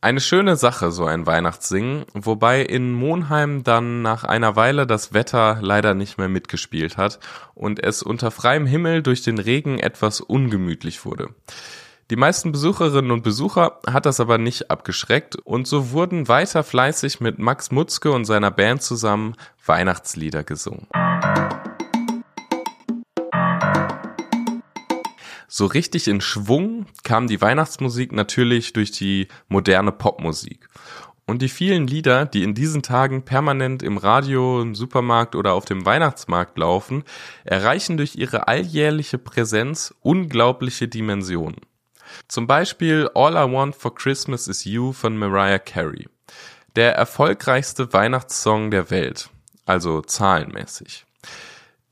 Eine 0.03 0.19
schöne 0.19 0.57
Sache, 0.57 0.91
so 0.91 1.05
ein 1.05 1.25
Weihnachtssingen, 1.25 2.03
wobei 2.13 2.62
in 2.62 2.91
Monheim 2.91 3.63
dann 3.63 4.01
nach 4.01 4.25
einer 4.25 4.57
Weile 4.57 4.86
das 4.86 5.13
Wetter 5.13 5.60
leider 5.62 5.93
nicht 5.93 6.17
mehr 6.17 6.27
mitgespielt 6.27 6.98
hat 6.98 7.19
und 7.55 7.81
es 7.81 8.03
unter 8.03 8.29
freiem 8.29 8.65
Himmel 8.65 9.01
durch 9.01 9.22
den 9.22 9.38
Regen 9.38 9.79
etwas 9.79 10.19
ungemütlich 10.19 11.05
wurde. 11.05 11.29
Die 12.10 12.17
meisten 12.17 12.51
Besucherinnen 12.51 13.12
und 13.12 13.24
Besucher 13.24 13.79
hat 13.88 14.05
das 14.05 14.19
aber 14.19 14.38
nicht 14.38 14.69
abgeschreckt 14.69 15.38
und 15.38 15.69
so 15.69 15.91
wurden 15.91 16.27
weiter 16.27 16.65
fleißig 16.65 17.22
mit 17.22 17.39
Max 17.39 17.72
Mutzke 17.72 18.12
und 18.12 18.25
seiner 18.25 18.51
Band 18.51 18.81
zusammen 18.81 19.36
Weihnachtslieder 19.65 20.43
gesungen. 20.43 20.86
So 25.55 25.67
richtig 25.67 26.07
in 26.07 26.19
Schwung 26.19 26.88
kam 27.03 27.27
die 27.27 27.39
Weihnachtsmusik 27.39 28.12
natürlich 28.12 28.74
durch 28.74 28.89
die 28.89 29.27
moderne 29.50 29.91
Popmusik. 29.91 30.67
Und 31.27 31.43
die 31.43 31.48
vielen 31.48 31.86
Lieder, 31.86 32.25
die 32.25 32.41
in 32.41 32.55
diesen 32.55 32.81
Tagen 32.81 33.24
permanent 33.24 33.83
im 33.83 34.00
Radio, 34.00 34.63
im 34.63 34.74
Supermarkt 34.74 35.36
oder 35.36 35.53
auf 35.53 35.65
dem 35.65 35.86
Weihnachtsmarkt 35.86 36.57
laufen, 36.57 37.03
erreichen 37.43 37.98
durch 37.98 38.15
ihre 38.15 38.48
alljährliche 38.48 39.19
Präsenz 39.19 39.93
unglaubliche 40.01 40.88
Dimensionen. 40.88 41.62
Zum 42.27 42.48
Beispiel 42.48 43.07
All 43.13 43.33
I 43.33 43.53
Want 43.53 43.75
for 43.75 43.93
Christmas 43.93 44.48
is 44.48 44.65
You 44.65 44.91
von 44.91 45.15
Mariah 45.15 45.60
Carey. 45.60 46.07
Der 46.75 46.95
erfolgreichste 46.95 47.93
Weihnachtssong 47.93 48.72
der 48.72 48.89
Welt, 48.89 49.29
also 49.67 50.01
zahlenmäßig. 50.01 51.05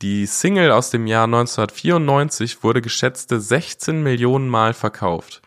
Die 0.01 0.25
Single 0.25 0.71
aus 0.71 0.89
dem 0.89 1.05
Jahr 1.05 1.25
1994 1.25 2.63
wurde 2.63 2.81
geschätzte 2.81 3.39
16 3.39 4.01
Millionen 4.01 4.49
Mal 4.49 4.73
verkauft. 4.73 5.43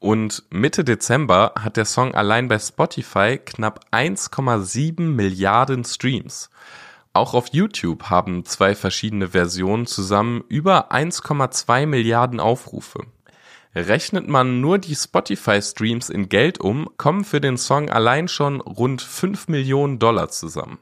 Und 0.00 0.42
Mitte 0.50 0.82
Dezember 0.82 1.52
hat 1.56 1.76
der 1.76 1.84
Song 1.84 2.12
allein 2.12 2.48
bei 2.48 2.58
Spotify 2.58 3.38
knapp 3.38 3.84
1,7 3.92 5.02
Milliarden 5.02 5.84
Streams. 5.84 6.50
Auch 7.12 7.34
auf 7.34 7.52
YouTube 7.52 8.10
haben 8.10 8.44
zwei 8.44 8.74
verschiedene 8.74 9.28
Versionen 9.28 9.86
zusammen 9.86 10.42
über 10.48 10.90
1,2 10.90 11.86
Milliarden 11.86 12.40
Aufrufe. 12.40 13.06
Rechnet 13.76 14.26
man 14.26 14.60
nur 14.60 14.78
die 14.78 14.96
Spotify-Streams 14.96 16.10
in 16.10 16.28
Geld 16.28 16.58
um, 16.58 16.88
kommen 16.96 17.24
für 17.24 17.40
den 17.40 17.56
Song 17.56 17.88
allein 17.88 18.26
schon 18.26 18.60
rund 18.60 19.00
5 19.00 19.46
Millionen 19.46 20.00
Dollar 20.00 20.28
zusammen. 20.28 20.78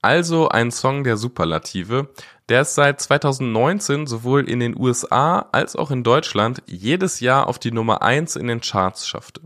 Also 0.00 0.48
ein 0.48 0.70
Song 0.70 1.02
der 1.02 1.16
Superlative, 1.16 2.08
der 2.48 2.60
es 2.60 2.74
seit 2.74 3.00
2019 3.00 4.06
sowohl 4.06 4.48
in 4.48 4.60
den 4.60 4.78
USA 4.78 5.48
als 5.52 5.74
auch 5.74 5.90
in 5.90 6.04
Deutschland 6.04 6.62
jedes 6.66 7.20
Jahr 7.20 7.48
auf 7.48 7.58
die 7.58 7.72
Nummer 7.72 8.02
1 8.02 8.36
in 8.36 8.46
den 8.46 8.60
Charts 8.60 9.08
schaffte. 9.08 9.42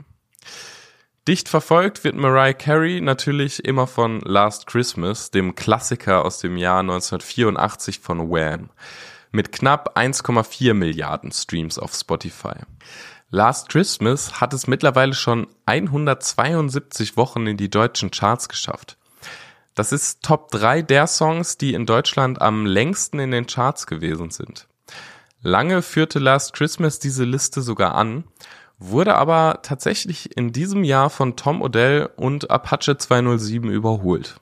Dicht 1.27 1.49
verfolgt 1.49 2.03
wird 2.05 2.17
Mariah 2.17 2.53
Carey 2.53 3.01
natürlich 3.01 3.65
immer 3.65 3.87
von 3.87 4.21
Last 4.21 4.67
Christmas, 4.67 5.31
dem 5.31 5.55
Klassiker 5.55 6.25
aus 6.25 6.39
dem 6.39 6.57
Jahr 6.57 6.81
1984 6.81 8.01
von 8.01 8.29
Wham, 8.29 8.71
mit 9.31 9.53
knapp 9.53 9.97
1,4 9.97 10.75
Milliarden 10.75 11.31
Streams 11.31 11.79
auf 11.79 11.95
Spotify. 11.95 12.57
Last 13.31 13.69
Christmas 13.71 14.41
hat 14.41 14.53
es 14.53 14.67
mittlerweile 14.67 15.15
schon 15.15 15.47
172 15.65 17.17
Wochen 17.17 17.47
in 17.47 17.57
die 17.57 17.71
deutschen 17.71 18.11
Charts 18.11 18.49
geschafft. 18.49 18.99
Das 19.75 19.93
ist 19.93 20.23
Top 20.23 20.51
3 20.51 20.83
der 20.83 21.07
Songs, 21.07 21.57
die 21.59 21.75
in 21.75 21.87
Deutschland 21.87 22.41
am 22.41 22.67
längsten 22.67 23.19
in 23.19 23.31
den 23.31 23.47
Charts 23.47 23.87
gewesen 23.87 24.31
sind. 24.31 24.69
Lange 25.41 25.83
führte 25.83 26.19
Last 26.19 26.53
Christmas 26.53 26.99
diese 26.99 27.25
Liste 27.25 27.63
sogar 27.63 27.95
an 27.95 28.25
wurde 28.91 29.15
aber 29.15 29.61
tatsächlich 29.63 30.37
in 30.37 30.53
diesem 30.53 30.85
Jahr 30.85 31.11
von 31.11 31.37
Tom 31.37 31.63
Odell 31.63 32.11
und 32.17 32.51
Apache 32.51 32.97
207 32.97 33.71
überholt. 33.71 34.37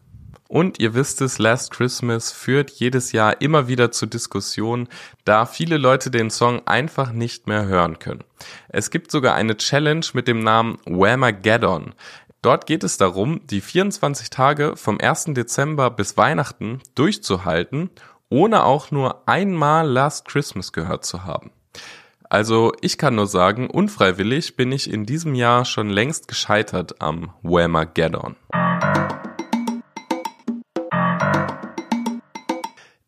Und 0.49 0.81
ihr 0.81 0.95
wisst 0.95 1.21
es, 1.21 1.39
Last 1.39 1.71
Christmas 1.71 2.33
führt 2.33 2.71
jedes 2.71 3.13
Jahr 3.13 3.41
immer 3.41 3.69
wieder 3.69 3.93
zu 3.93 4.07
Diskussionen, 4.07 4.89
da 5.25 5.47
viele 5.47 5.77
Leute 5.77 6.11
den 6.11 6.31
Song 6.31 6.67
einfach 6.67 7.13
nicht 7.13 7.47
mehr 7.47 7.67
hören 7.67 8.01
können. 8.01 8.25
Es 8.69 8.91
gibt 8.91 9.13
sogar 9.13 9.35
eine 9.35 9.57
Challenge 9.57 10.05
mit 10.13 10.27
dem 10.27 10.41
Namen 10.41 10.79
Whamageddon. 10.87 11.95
Dort 12.43 12.67
geht 12.67 12.85
es 12.85 12.97
darum, 12.97 13.47
die 13.49 13.61
24 13.61 14.31
Tage 14.31 14.75
vom 14.75 14.99
1. 14.99 15.35
Dezember 15.35 15.91
bis 15.91 16.17
Weihnachten 16.17 16.81
durchzuhalten, 16.95 17.91
ohne 18.31 18.65
auch 18.65 18.91
nur 18.91 19.29
einmal 19.29 19.87
Last 19.87 20.27
Christmas 20.27 20.73
gehört 20.73 21.05
zu 21.05 21.25
haben. 21.25 21.51
Also 22.31 22.73
ich 22.81 22.97
kann 22.97 23.17
nur 23.17 23.27
sagen, 23.27 23.69
unfreiwillig 23.69 24.57
bin 24.57 24.73
ich 24.73 24.91
in 24.91 25.05
diesem 25.05 25.35
Jahr 25.35 25.67
schon 25.67 25.91
längst 25.91 26.29
gescheitert 26.29 27.03
am 27.03 27.35
Whamageddon. 27.43 28.37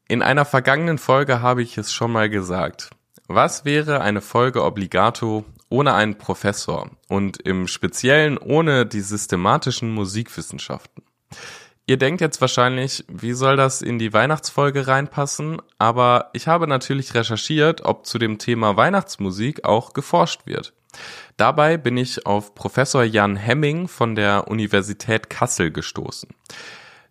In 0.09 0.21
einer 0.21 0.45
vergangenen 0.45 0.99
Folge 0.99 1.41
habe 1.41 1.63
ich 1.63 1.79
es 1.79 1.91
schon 1.91 2.13
mal 2.13 2.29
gesagt. 2.29 2.91
Was 3.29 3.65
wäre 3.65 4.03
eine 4.03 4.21
Folge 4.21 4.63
Obligato 4.63 5.47
ohne 5.73 5.95
einen 5.95 6.19
Professor 6.19 6.91
und 7.09 7.39
im 7.39 7.67
Speziellen 7.67 8.39
ohne 8.39 8.87
die 8.87 9.01
systematischen 9.01 9.93
Musikwissenschaften? 9.93 11.03
Ihr 11.87 11.97
denkt 11.97 12.21
jetzt 12.21 12.41
wahrscheinlich, 12.41 13.05
wie 13.09 13.33
soll 13.33 13.57
das 13.57 13.83
in 13.83 13.99
die 13.99 14.13
Weihnachtsfolge 14.13 14.87
reinpassen? 14.87 15.61
Aber 15.79 16.31
ich 16.33 16.47
habe 16.47 16.69
natürlich 16.69 17.15
recherchiert, 17.15 17.85
ob 17.85 18.07
zu 18.07 18.19
dem 18.19 18.39
Thema 18.39 18.77
Weihnachtsmusik 18.77 19.65
auch 19.65 19.93
geforscht 19.93 20.47
wird. 20.47 20.75
Dabei 21.37 21.79
bin 21.79 21.97
ich 21.97 22.25
auf 22.27 22.55
Professor 22.55 23.03
Jan 23.03 23.35
Hemming 23.35 23.89
von 23.89 24.15
der 24.15 24.47
Universität 24.49 25.29
Kassel 25.29 25.73
gestoßen. 25.73 26.29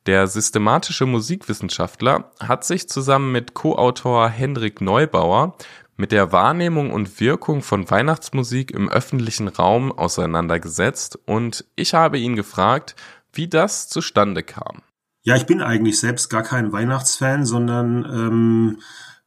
Der 0.06 0.28
systematische 0.28 1.06
Musikwissenschaftler 1.06 2.32
hat 2.40 2.64
sich 2.64 2.88
zusammen 2.88 3.32
mit 3.32 3.54
Co-Autor 3.54 4.30
Hendrik 4.30 4.82
Neubauer 4.82 5.58
mit 6.02 6.12
der 6.12 6.32
Wahrnehmung 6.32 6.92
und 6.92 7.20
Wirkung 7.20 7.62
von 7.62 7.88
Weihnachtsmusik 7.92 8.72
im 8.72 8.90
öffentlichen 8.90 9.48
Raum 9.48 9.92
auseinandergesetzt 9.92 11.20
und 11.28 11.64
ich 11.76 11.94
habe 11.94 12.18
ihn 12.18 12.36
gefragt, 12.36 12.96
wie 13.34 13.48
das 13.48 13.88
zustande 13.88 14.42
kam. 14.42 14.82
Ja, 15.22 15.36
ich 15.36 15.46
bin 15.46 15.62
eigentlich 15.62 16.00
selbst 16.00 16.30
gar 16.30 16.42
kein 16.42 16.72
Weihnachtsfan, 16.72 17.46
sondern 17.46 18.04
ähm, 18.06 18.80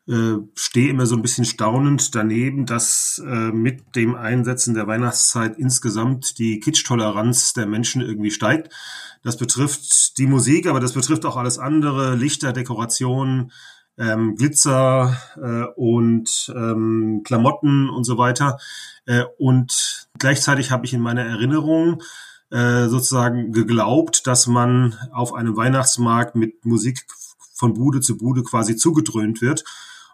äh, 0.08 0.42
stehe 0.56 0.90
immer 0.90 1.06
so 1.06 1.14
ein 1.14 1.22
bisschen 1.22 1.44
staunend 1.44 2.12
daneben, 2.16 2.66
dass 2.66 3.22
äh, 3.24 3.52
mit 3.52 3.94
dem 3.94 4.16
Einsetzen 4.16 4.74
der 4.74 4.88
Weihnachtszeit 4.88 5.56
insgesamt 5.56 6.40
die 6.40 6.58
Kitsch-Toleranz 6.58 7.52
der 7.52 7.66
Menschen 7.66 8.02
irgendwie 8.02 8.32
steigt. 8.32 8.74
Das 9.22 9.36
betrifft 9.36 10.18
die 10.18 10.26
Musik, 10.26 10.66
aber 10.66 10.80
das 10.80 10.94
betrifft 10.94 11.24
auch 11.24 11.36
alles 11.36 11.60
andere, 11.60 12.16
Lichter, 12.16 12.52
Dekorationen, 12.52 13.52
ähm, 13.98 14.36
Glitzer 14.36 15.16
äh, 15.36 15.64
und 15.76 16.52
ähm, 16.54 17.22
Klamotten 17.24 17.88
und 17.90 18.04
so 18.04 18.18
weiter. 18.18 18.58
Äh, 19.06 19.24
und 19.38 20.08
gleichzeitig 20.18 20.70
habe 20.70 20.86
ich 20.86 20.94
in 20.94 21.00
meiner 21.00 21.24
Erinnerung 21.24 22.02
äh, 22.50 22.88
sozusagen 22.88 23.52
geglaubt, 23.52 24.26
dass 24.26 24.46
man 24.46 24.94
auf 25.12 25.34
einem 25.34 25.56
Weihnachtsmarkt 25.56 26.34
mit 26.34 26.64
Musik 26.64 27.06
von 27.52 27.74
Bude 27.74 28.00
zu 28.00 28.16
Bude 28.16 28.42
quasi 28.42 28.76
zugedröhnt 28.76 29.40
wird. 29.40 29.64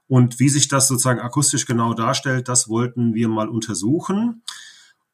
Und 0.09 0.41
wie 0.41 0.49
sich 0.49 0.69
das 0.69 0.89
sozusagen 0.89 1.21
akustisch 1.21 1.67
genau 1.67 1.95
darstellt, 1.95 2.49
das 2.49 2.69
wollten 2.69 3.15
wir 3.15 3.29
mal 3.29 3.49
untersuchen. 3.49 4.43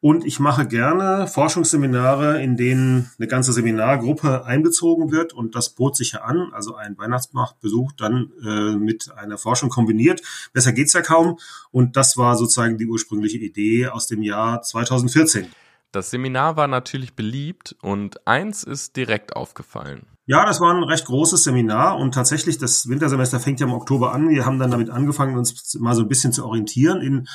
Und 0.00 0.26
ich 0.26 0.38
mache 0.40 0.66
gerne 0.66 1.26
Forschungsseminare, 1.26 2.42
in 2.42 2.56
denen 2.56 3.10
eine 3.18 3.28
ganze 3.28 3.52
Seminargruppe 3.52 4.44
einbezogen 4.44 5.10
wird 5.10 5.32
und 5.32 5.54
das 5.54 5.70
bot 5.70 5.96
sich 5.96 6.12
ja 6.12 6.20
an, 6.20 6.50
also 6.52 6.74
ein 6.74 6.98
Weihnachtsmarktbesuch 6.98 7.92
dann 7.92 8.30
äh, 8.44 8.76
mit 8.76 9.10
einer 9.16 9.38
Forschung 9.38 9.70
kombiniert. 9.70 10.20
Besser 10.52 10.72
geht's 10.72 10.92
ja 10.92 11.00
kaum. 11.00 11.38
Und 11.70 11.96
das 11.96 12.16
war 12.16 12.36
sozusagen 12.36 12.76
die 12.76 12.86
ursprüngliche 12.86 13.38
Idee 13.38 13.88
aus 13.88 14.06
dem 14.06 14.22
Jahr 14.22 14.62
2014. 14.62 15.46
Das 15.92 16.10
Seminar 16.10 16.56
war 16.56 16.68
natürlich 16.68 17.14
beliebt 17.14 17.74
und 17.80 18.26
eins 18.26 18.64
ist 18.64 18.96
direkt 18.96 19.34
aufgefallen. 19.34 20.06
Ja, 20.28 20.44
das 20.44 20.60
war 20.60 20.74
ein 20.74 20.82
recht 20.82 21.04
großes 21.04 21.44
Seminar 21.44 21.98
und 21.98 22.12
tatsächlich, 22.12 22.58
das 22.58 22.88
Wintersemester 22.88 23.38
fängt 23.38 23.60
ja 23.60 23.66
im 23.66 23.72
Oktober 23.72 24.12
an. 24.12 24.28
Wir 24.28 24.44
haben 24.44 24.58
dann 24.58 24.72
damit 24.72 24.90
angefangen, 24.90 25.38
uns 25.38 25.76
mal 25.78 25.94
so 25.94 26.02
ein 26.02 26.08
bisschen 26.08 26.32
zu 26.32 26.44
orientieren. 26.44 27.00
In 27.00 27.28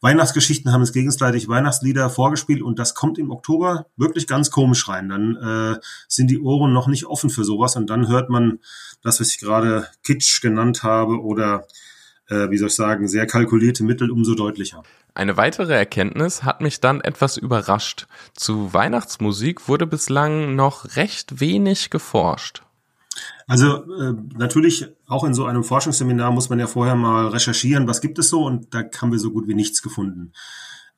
Weihnachtsgeschichten 0.00 0.72
haben 0.72 0.82
es 0.82 0.92
gegenseitig 0.92 1.48
Weihnachtslieder 1.48 2.08
vorgespielt 2.08 2.62
und 2.62 2.78
das 2.78 2.94
kommt 2.94 3.18
im 3.18 3.32
Oktober 3.32 3.86
wirklich 3.96 4.28
ganz 4.28 4.52
komisch 4.52 4.88
rein. 4.88 5.08
Dann 5.08 5.34
äh, 5.34 5.80
sind 6.06 6.30
die 6.30 6.40
Ohren 6.40 6.72
noch 6.72 6.86
nicht 6.86 7.06
offen 7.06 7.30
für 7.30 7.42
sowas 7.42 7.74
und 7.74 7.90
dann 7.90 8.06
hört 8.06 8.30
man 8.30 8.60
das, 9.02 9.18
was 9.18 9.30
ich 9.30 9.40
gerade 9.40 9.88
Kitsch 10.04 10.40
genannt 10.40 10.84
habe 10.84 11.20
oder 11.20 11.66
äh, 12.28 12.50
wie 12.50 12.58
soll 12.58 12.68
ich 12.68 12.74
sagen, 12.74 13.08
sehr 13.08 13.26
kalkulierte 13.26 13.84
Mittel 13.84 14.10
umso 14.10 14.34
deutlicher. 14.34 14.82
Eine 15.14 15.36
weitere 15.36 15.74
Erkenntnis 15.74 16.44
hat 16.44 16.60
mich 16.60 16.80
dann 16.80 17.00
etwas 17.00 17.36
überrascht. 17.36 18.06
Zu 18.34 18.72
Weihnachtsmusik 18.74 19.68
wurde 19.68 19.86
bislang 19.86 20.54
noch 20.56 20.96
recht 20.96 21.40
wenig 21.40 21.90
geforscht. 21.90 22.62
Also 23.46 23.84
äh, 23.94 24.14
natürlich 24.36 24.88
auch 25.06 25.24
in 25.24 25.32
so 25.32 25.46
einem 25.46 25.64
Forschungsseminar 25.64 26.32
muss 26.32 26.50
man 26.50 26.58
ja 26.58 26.66
vorher 26.66 26.96
mal 26.96 27.28
recherchieren, 27.28 27.86
was 27.86 28.00
gibt 28.00 28.18
es 28.18 28.28
so 28.28 28.44
und 28.44 28.74
da 28.74 28.82
haben 29.00 29.12
wir 29.12 29.18
so 29.18 29.30
gut 29.30 29.48
wie 29.48 29.54
nichts 29.54 29.82
gefunden. 29.82 30.32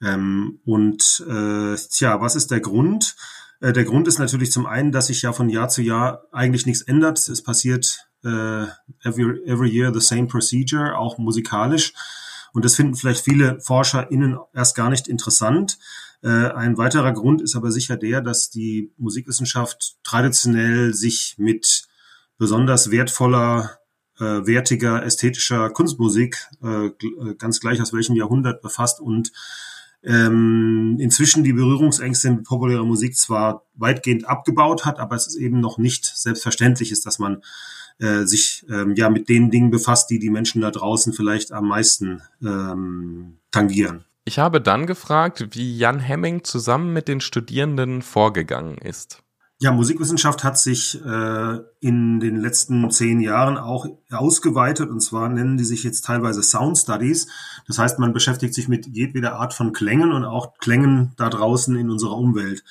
Ähm, 0.03 0.61
und 0.65 1.25
äh, 1.29 1.77
tja, 1.77 2.21
was 2.21 2.37
ist 2.37 2.51
der 2.51 2.61
Grund? 2.61 3.17
Äh, 3.61 3.73
der 3.73 3.85
Grund 3.85 4.09
ist 4.09 4.19
natürlich 4.19 4.51
zum 4.51 4.67
einen, 4.67 4.93
dass 4.93 5.09
sich 5.09 5.23
ja 5.23 5.33
von 5.33 5.49
Jahr 5.49 5.69
zu 5.69 5.83
Jahr 5.83 6.25
eigentlich 6.33 6.67
nichts 6.67 6.83
ändert. 6.83 7.19
Es 7.29 7.43
passiert 7.43 8.08
äh, 8.29 9.09
every, 9.09 9.43
every 9.47 9.71
year 9.71 9.93
the 9.93 10.01
same 10.01 10.27
procedure, 10.27 10.99
auch 10.99 11.19
musikalisch. 11.19 11.93
Und 12.53 12.65
das 12.65 12.77
finden 12.77 12.95
vielleicht 12.95 13.25
viele 13.25 13.61
ForscherInnen 13.61 14.39
erst 14.55 14.75
gar 14.75 14.91
nicht 14.91 15.09
interessant. 15.09 15.79
Äh, 16.23 16.29
ein 16.29 16.77
weiterer 16.77 17.13
Grund 17.13 17.43
ist 17.43 17.57
aber 17.57 17.71
sicher 17.71 17.97
der, 17.97 18.21
dass 18.21 18.51
die 18.51 18.93
Musikwissenschaft 18.97 19.97
traditionell 20.03 20.93
sich 20.95 21.37
mit 21.39 21.87
besonders 22.39 22.91
wertvoller, 22.91 23.79
äh, 24.19 24.25
wertiger, 24.25 25.05
ästhetischer 25.05 25.71
Kunstmusik, 25.71 26.49
äh, 26.63 26.87
äh 26.87 27.35
ganz 27.39 27.61
gleich 27.61 27.81
aus 27.81 27.93
welchem 27.93 28.17
Jahrhundert 28.17 28.63
befasst 28.63 29.01
und 29.01 29.33
ähm, 30.03 30.97
inzwischen 31.01 31.43
die 31.43 31.53
Berührungsängste 31.53 32.31
mit 32.31 32.45
populärer 32.45 32.85
Musik 32.85 33.17
zwar 33.17 33.65
weitgehend 33.75 34.29
abgebaut 34.29 34.85
hat, 34.85 35.01
aber 35.01 35.17
es 35.17 35.27
ist 35.27 35.37
eben 35.37 35.61
noch 35.61 35.79
nicht 35.79 36.05
selbstverständlich 36.07 36.93
ist, 36.93 37.05
dass 37.05 37.19
man 37.19 37.43
äh, 37.99 38.25
sich 38.25 38.65
ähm, 38.71 38.95
ja 38.97 39.11
mit 39.11 39.29
den 39.29 39.51
Dingen 39.51 39.71
befasst, 39.71 40.11
die 40.11 40.19
die 40.19 40.31
Menschen 40.31 40.61
da 40.61 40.71
draußen 40.71 41.13
vielleicht 41.13 41.53
am 41.53 41.69
meisten 41.69 42.23
ähm, 42.43 43.39
tangieren. 43.51 44.05
Ich 44.25 44.39
habe 44.39 44.61
dann 44.61 44.87
gefragt, 44.87 45.49
wie 45.53 45.77
Jan 45.77 46.01
Hemming 46.01 46.45
zusammen 46.45 46.93
mit 46.93 47.09
den 47.09 47.21
Studierenden 47.21 48.03
vorgegangen 48.03 48.77
ist. 48.79 49.23
Ja, 49.61 49.73
Musikwissenschaft 49.73 50.45
hat 50.45 50.57
sich 50.57 51.05
äh, 51.05 51.59
in 51.81 52.21
den 52.21 52.37
letzten 52.37 52.89
zehn 52.93 53.21
Jahren 53.21 53.59
auch 53.59 53.87
ausgeweitet 54.09 54.89
und 54.89 55.01
zwar 55.01 55.29
nennen 55.29 55.57
die 55.57 55.65
sich 55.65 55.83
jetzt 55.83 56.05
teilweise 56.05 56.45
Sound 56.45 56.79
Studies. 56.79 57.27
Das 57.67 57.79
heißt, 57.79 57.99
man 57.99 58.13
beschäftigt 58.13 58.55
sich 58.55 58.69
mit 58.69 58.87
jedweder 58.87 59.35
Art 59.35 59.55
von 59.55 59.73
Klängen 59.73 60.13
und 60.13 60.25
auch 60.25 60.55
Klängen 60.59 61.13
da 61.17 61.29
draußen 61.29 61.75
in 61.75 61.91
unserer 61.91 62.17
Umwelt. 62.17 62.63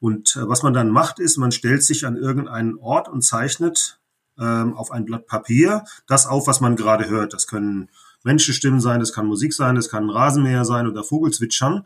Und 0.00 0.34
äh, 0.34 0.48
was 0.48 0.64
man 0.64 0.74
dann 0.74 0.90
macht, 0.90 1.20
ist, 1.20 1.36
man 1.36 1.52
stellt 1.52 1.84
sich 1.84 2.06
an 2.06 2.16
irgendeinen 2.16 2.76
Ort 2.76 3.08
und 3.08 3.22
zeichnet 3.22 4.00
ähm, 4.38 4.74
auf 4.76 4.90
ein 4.90 5.04
Blatt 5.04 5.26
Papier 5.26 5.84
das 6.06 6.26
auf, 6.26 6.46
was 6.46 6.60
man 6.60 6.76
gerade 6.76 7.08
hört. 7.08 7.32
Das 7.32 7.46
können 7.46 7.88
Menschenstimmen 8.24 8.80
sein, 8.80 9.00
das 9.00 9.12
kann 9.12 9.26
Musik 9.26 9.52
sein, 9.52 9.74
das 9.74 9.88
kann 9.88 10.04
ein 10.04 10.10
Rasenmäher 10.10 10.64
sein 10.64 10.86
oder 10.86 11.04
Vogelzwitschern. 11.04 11.84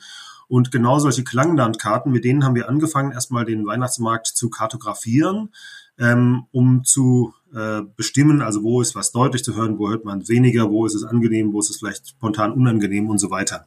Und 0.49 0.71
genau 0.71 0.99
solche 1.00 1.25
Klanglandkarten, 1.25 2.12
mit 2.12 2.25
denen 2.25 2.45
haben 2.45 2.55
wir 2.55 2.69
angefangen, 2.69 3.11
erstmal 3.11 3.45
den 3.45 3.67
Weihnachtsmarkt 3.67 4.29
zu 4.29 4.49
kartografieren, 4.49 5.53
ähm, 5.99 6.45
um 6.53 6.85
zu 6.85 7.35
äh, 7.53 7.83
bestimmen, 7.97 8.43
also 8.43 8.62
wo 8.62 8.81
ist 8.81 8.95
was 8.95 9.11
deutlich 9.11 9.43
zu 9.43 9.57
hören, 9.57 9.79
wo 9.79 9.88
hört 9.88 10.05
man 10.05 10.29
weniger, 10.29 10.71
wo 10.71 10.87
ist 10.87 10.95
es 10.95 11.05
angenehm, 11.05 11.53
wo 11.53 11.59
ist 11.59 11.71
es 11.71 11.79
vielleicht 11.79 12.11
spontan 12.11 12.53
unangenehm 12.53 13.09
und 13.11 13.19
so 13.19 13.31
weiter. 13.31 13.67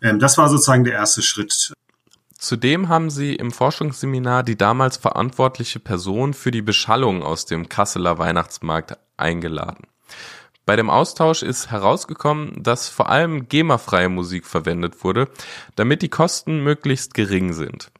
Ähm, 0.00 0.18
das 0.18 0.38
war 0.38 0.48
sozusagen 0.48 0.84
der 0.84 0.92
erste 0.94 1.22
Schritt. 1.22 1.72
Zudem 2.38 2.88
haben 2.88 3.10
sie 3.10 3.34
im 3.34 3.50
Forschungsseminar 3.50 4.42
die 4.42 4.56
damals 4.56 4.98
verantwortliche 4.98 5.80
Person 5.80 6.34
für 6.34 6.50
die 6.50 6.62
Beschallung 6.62 7.22
aus 7.22 7.46
dem 7.46 7.68
Kasseler 7.68 8.18
Weihnachtsmarkt 8.18 8.98
eingeladen. 9.16 9.86
Bei 10.66 10.76
dem 10.76 10.90
Austausch 10.90 11.42
ist 11.42 11.70
herausgekommen, 11.70 12.62
dass 12.62 12.88
vor 12.88 13.08
allem 13.08 13.48
GEMA-freie 13.48 14.08
Musik 14.08 14.46
verwendet 14.46 15.04
wurde, 15.04 15.28
damit 15.76 16.02
die 16.02 16.08
Kosten 16.08 16.62
möglichst 16.62 17.14
gering 17.14 17.52
sind. 17.52 17.92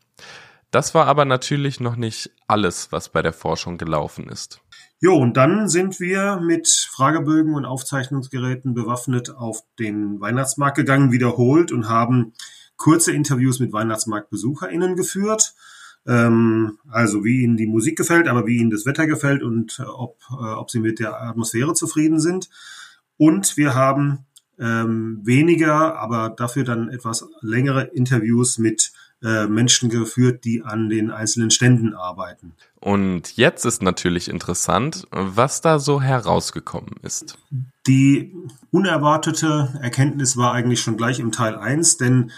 Das 0.73 0.95
war 0.95 1.07
aber 1.07 1.25
natürlich 1.25 1.81
noch 1.81 1.97
nicht 1.97 2.31
alles, 2.49 2.91
was 2.91 3.09
bei 3.09 3.23
der 3.23 3.33
Forschung 3.33 3.79
gelaufen 3.79 4.29
ist. 4.29 4.61
Jo, 4.99 5.15
und 5.15 5.37
dann 5.37 5.69
sind 5.69 6.01
wir 6.01 6.41
mit 6.41 6.69
Fragebögen 6.69 7.55
und 7.55 7.65
Aufzeichnungsgeräten 7.65 8.75
bewaffnet 8.75 9.31
auf 9.31 9.61
den 9.79 10.21
Weihnachtsmarkt 10.21 10.77
gegangen, 10.77 11.13
wiederholt 11.13 11.71
und 11.71 11.89
haben 11.89 12.33
kurze 12.77 13.13
Interviews 13.13 13.61
mit 13.61 13.73
WeihnachtsmarktbesucherInnen 13.73 14.97
geführt. 14.97 15.55
Ähm, 16.07 16.79
also 16.89 17.25
wie 17.25 17.43
ihnen 17.43 17.57
die 17.57 17.67
Musik 17.67 17.97
gefällt, 17.97 18.29
aber 18.29 18.47
wie 18.47 18.59
ihnen 18.59 18.71
das 18.71 18.87
Wetter 18.87 19.07
gefällt 19.07 19.43
und 19.43 19.79
äh, 19.81 19.83
ob, 19.83 20.19
äh, 20.31 20.35
ob 20.35 20.71
sie 20.71 20.81
mit 20.81 21.01
der 21.01 21.21
Atmosphäre 21.21 21.75
zufrieden 21.75 22.21
sind. 22.21 22.49
Und 23.17 23.57
wir 23.57 23.75
haben 23.75 24.27
ähm, 24.59 25.21
weniger, 25.25 25.99
aber 25.99 26.31
dafür 26.31 26.65
dann 26.65 26.89
etwas 26.89 27.27
längere 27.41 27.85
Interviews 27.85 28.59
mit 28.59 28.93
äh, 29.23 29.47
Menschen 29.47 29.89
geführt, 29.89 30.45
die 30.45 30.63
an 30.63 30.89
den 30.89 31.11
einzelnen 31.11 31.51
Ständen 31.51 31.95
arbeiten. 31.95 32.53
Und 32.81 33.37
jetzt 33.37 33.65
ist 33.65 33.83
natürlich 33.83 34.29
interessant, 34.29 35.07
was 35.11 35.61
da 35.61 35.79
so 35.79 36.01
herausgekommen 36.01 36.95
ist. 37.03 37.39
Die 37.87 38.35
unerwartete 38.71 39.79
Erkenntnis 39.81 40.37
war 40.37 40.53
eigentlich 40.53 40.81
schon 40.81 40.97
gleich 40.97 41.19
im 41.19 41.33
Teil 41.33 41.57
1, 41.57 41.97
denn 41.97 42.31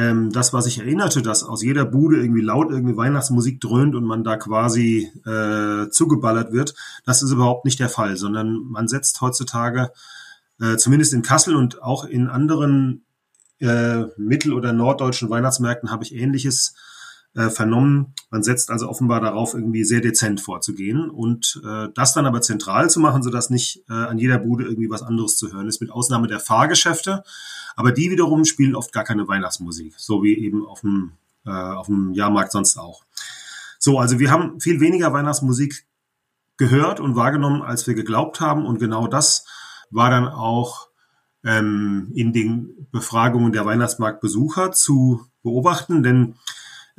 ähm, 0.00 0.32
das, 0.32 0.54
was 0.54 0.66
ich 0.66 0.78
erinnerte, 0.78 1.20
dass 1.20 1.42
aus 1.42 1.62
jeder 1.62 1.84
Bude 1.84 2.16
irgendwie 2.16 2.40
laut 2.40 2.70
irgendwie 2.70 2.96
Weihnachtsmusik 2.96 3.60
dröhnt 3.60 3.94
und 3.94 4.04
man 4.04 4.24
da 4.24 4.36
quasi 4.36 5.10
äh, 5.26 5.90
zugeballert 5.90 6.52
wird, 6.52 6.74
das 7.04 7.22
ist 7.22 7.32
überhaupt 7.32 7.66
nicht 7.66 7.80
der 7.80 7.90
Fall, 7.90 8.16
sondern 8.16 8.64
man 8.70 8.88
setzt 8.88 9.20
heutzutage 9.20 9.92
äh, 10.58 10.76
zumindest 10.76 11.12
in 11.12 11.22
Kassel 11.22 11.54
und 11.54 11.82
auch 11.82 12.04
in 12.04 12.28
anderen 12.28 13.04
äh, 13.58 14.04
mittel- 14.16 14.54
oder 14.54 14.72
norddeutschen 14.72 15.28
Weihnachtsmärkten 15.28 15.90
habe 15.90 16.04
ich 16.04 16.14
ähnliches 16.14 16.74
äh, 17.34 17.48
vernommen. 17.50 18.14
Man 18.30 18.42
setzt 18.42 18.70
also 18.70 18.88
offenbar 18.88 19.20
darauf, 19.20 19.54
irgendwie 19.54 19.84
sehr 19.84 20.00
dezent 20.00 20.40
vorzugehen 20.40 21.10
und 21.10 21.60
äh, 21.64 21.88
das 21.94 22.12
dann 22.12 22.26
aber 22.26 22.40
zentral 22.40 22.90
zu 22.90 23.00
machen, 23.00 23.22
sodass 23.22 23.50
nicht 23.50 23.84
äh, 23.88 23.92
an 23.92 24.18
jeder 24.18 24.38
Bude 24.38 24.64
irgendwie 24.64 24.90
was 24.90 25.02
anderes 25.02 25.36
zu 25.36 25.52
hören 25.52 25.68
ist, 25.68 25.80
mit 25.80 25.90
Ausnahme 25.90 26.26
der 26.26 26.40
Fahrgeschäfte. 26.40 27.22
Aber 27.76 27.92
die 27.92 28.10
wiederum 28.10 28.44
spielen 28.44 28.74
oft 28.74 28.92
gar 28.92 29.04
keine 29.04 29.28
Weihnachtsmusik, 29.28 29.94
so 29.96 30.22
wie 30.22 30.34
eben 30.38 30.66
auf 30.66 30.80
dem, 30.80 31.12
äh, 31.46 31.50
auf 31.50 31.86
dem 31.86 32.12
Jahrmarkt 32.12 32.52
sonst 32.52 32.76
auch. 32.76 33.04
So, 33.78 33.98
also 33.98 34.18
wir 34.18 34.30
haben 34.30 34.60
viel 34.60 34.80
weniger 34.80 35.12
Weihnachtsmusik 35.12 35.86
gehört 36.56 37.00
und 37.00 37.16
wahrgenommen, 37.16 37.62
als 37.62 37.86
wir 37.86 37.94
geglaubt 37.94 38.40
haben. 38.40 38.66
Und 38.66 38.78
genau 38.78 39.06
das 39.06 39.46
war 39.90 40.10
dann 40.10 40.28
auch 40.28 40.88
ähm, 41.42 42.10
in 42.14 42.32
den 42.32 42.86
Befragungen 42.90 43.52
der 43.52 43.64
Weihnachtsmarktbesucher 43.64 44.72
zu 44.72 45.26
beobachten, 45.42 46.02
denn 46.02 46.34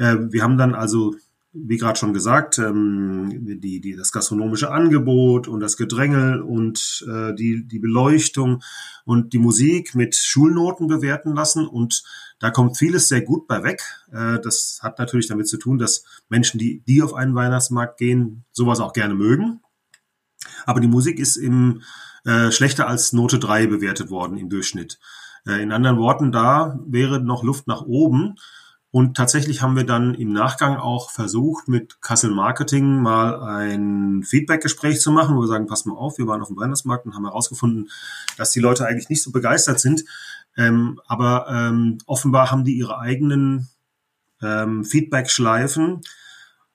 wir 0.03 0.43
haben 0.43 0.57
dann 0.57 0.73
also, 0.73 1.15
wie 1.53 1.77
gerade 1.77 1.99
schon 1.99 2.13
gesagt, 2.13 2.57
ähm, 2.57 3.59
die, 3.61 3.81
die, 3.81 3.95
das 3.95 4.11
gastronomische 4.11 4.71
Angebot 4.71 5.47
und 5.47 5.59
das 5.59 5.77
Gedrängel 5.77 6.41
und 6.41 7.05
äh, 7.07 7.33
die, 7.35 7.67
die 7.67 7.79
Beleuchtung 7.79 8.63
und 9.05 9.33
die 9.33 9.39
Musik 9.39 9.95
mit 9.95 10.15
Schulnoten 10.15 10.87
bewerten 10.87 11.35
lassen 11.35 11.67
und 11.67 12.03
da 12.41 12.49
kommt 12.49 12.77
vieles 12.77 13.07
sehr 13.07 13.21
gut 13.21 13.47
bei 13.47 13.63
weg. 13.63 13.83
Äh, 14.11 14.39
das 14.41 14.79
hat 14.81 14.97
natürlich 14.97 15.27
damit 15.27 15.47
zu 15.47 15.57
tun, 15.57 15.77
dass 15.77 16.03
Menschen, 16.27 16.57
die, 16.57 16.81
die 16.87 17.03
auf 17.03 17.13
einen 17.13 17.35
Weihnachtsmarkt 17.35 17.97
gehen, 17.97 18.43
sowas 18.51 18.79
auch 18.79 18.93
gerne 18.93 19.13
mögen. 19.13 19.61
Aber 20.65 20.79
die 20.79 20.87
Musik 20.87 21.19
ist 21.19 21.37
im 21.37 21.83
äh, 22.25 22.51
schlechter 22.51 22.87
als 22.87 23.13
Note 23.13 23.37
3 23.37 23.67
bewertet 23.67 24.09
worden 24.09 24.37
im 24.37 24.49
Durchschnitt. 24.49 24.99
Äh, 25.45 25.61
in 25.61 25.71
anderen 25.71 25.97
Worten, 25.97 26.31
da 26.31 26.79
wäre 26.87 27.21
noch 27.21 27.43
Luft 27.43 27.67
nach 27.67 27.83
oben. 27.83 28.35
Und 28.91 29.15
tatsächlich 29.15 29.61
haben 29.61 29.77
wir 29.77 29.85
dann 29.85 30.13
im 30.13 30.33
Nachgang 30.33 30.75
auch 30.75 31.11
versucht, 31.11 31.69
mit 31.69 32.01
Kassel 32.01 32.31
Marketing 32.31 33.01
mal 33.01 33.41
ein 33.41 34.23
Feedback-Gespräch 34.23 34.99
zu 34.99 35.11
machen, 35.11 35.37
wo 35.37 35.41
wir 35.41 35.47
sagen, 35.47 35.65
pass 35.65 35.85
mal 35.85 35.95
auf, 35.95 36.17
wir 36.17 36.27
waren 36.27 36.41
auf 36.41 36.49
dem 36.49 36.57
Weihnachtsmarkt 36.57 37.05
und 37.05 37.15
haben 37.15 37.25
herausgefunden, 37.25 37.89
dass 38.37 38.51
die 38.51 38.59
Leute 38.59 38.85
eigentlich 38.85 39.07
nicht 39.07 39.23
so 39.23 39.31
begeistert 39.31 39.79
sind. 39.79 40.03
Ähm, 40.57 40.99
aber 41.07 41.47
ähm, 41.49 41.99
offenbar 42.05 42.51
haben 42.51 42.65
die 42.65 42.77
ihre 42.77 42.99
eigenen 42.99 43.69
ähm, 44.41 44.83
Feedback-Schleifen 44.83 46.01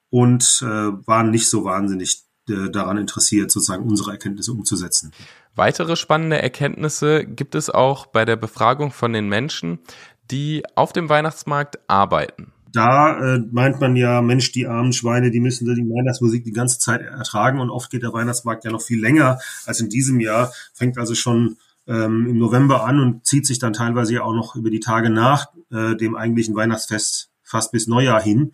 und 0.08 0.62
äh, 0.62 0.66
waren 1.06 1.30
nicht 1.30 1.50
so 1.50 1.64
wahnsinnig 1.64 2.22
äh, 2.48 2.70
daran 2.70 2.96
interessiert, 2.96 3.50
sozusagen 3.50 3.84
unsere 3.84 4.12
Erkenntnisse 4.12 4.52
umzusetzen. 4.52 5.12
Weitere 5.54 5.96
spannende 5.96 6.40
Erkenntnisse 6.40 7.24
gibt 7.24 7.54
es 7.54 7.70
auch 7.70 8.06
bei 8.06 8.24
der 8.24 8.36
Befragung 8.36 8.92
von 8.92 9.12
den 9.12 9.28
Menschen, 9.28 9.80
die 10.30 10.62
auf 10.74 10.92
dem 10.92 11.08
Weihnachtsmarkt 11.08 11.78
arbeiten. 11.88 12.52
Da 12.72 13.36
äh, 13.36 13.40
meint 13.50 13.80
man 13.80 13.96
ja, 13.96 14.20
Mensch, 14.20 14.52
die 14.52 14.66
armen 14.66 14.92
Schweine, 14.92 15.30
die 15.30 15.40
müssen 15.40 15.64
die 15.64 15.82
Weihnachtsmusik 15.82 16.44
die 16.44 16.52
ganze 16.52 16.78
Zeit 16.78 17.00
ertragen 17.00 17.60
und 17.60 17.70
oft 17.70 17.90
geht 17.90 18.02
der 18.02 18.12
Weihnachtsmarkt 18.12 18.64
ja 18.64 18.70
noch 18.70 18.82
viel 18.82 19.00
länger 19.00 19.38
als 19.64 19.80
in 19.80 19.88
diesem 19.88 20.20
Jahr, 20.20 20.52
fängt 20.74 20.98
also 20.98 21.14
schon 21.14 21.56
ähm, 21.86 22.26
im 22.28 22.38
November 22.38 22.84
an 22.84 23.00
und 23.00 23.26
zieht 23.26 23.46
sich 23.46 23.58
dann 23.58 23.72
teilweise 23.72 24.14
ja 24.14 24.22
auch 24.22 24.34
noch 24.34 24.56
über 24.56 24.70
die 24.70 24.80
Tage 24.80 25.08
nach 25.08 25.46
äh, 25.70 25.96
dem 25.96 26.16
eigentlichen 26.16 26.54
Weihnachtsfest 26.54 27.30
fast 27.42 27.72
bis 27.72 27.86
Neujahr 27.86 28.20
hin. 28.20 28.52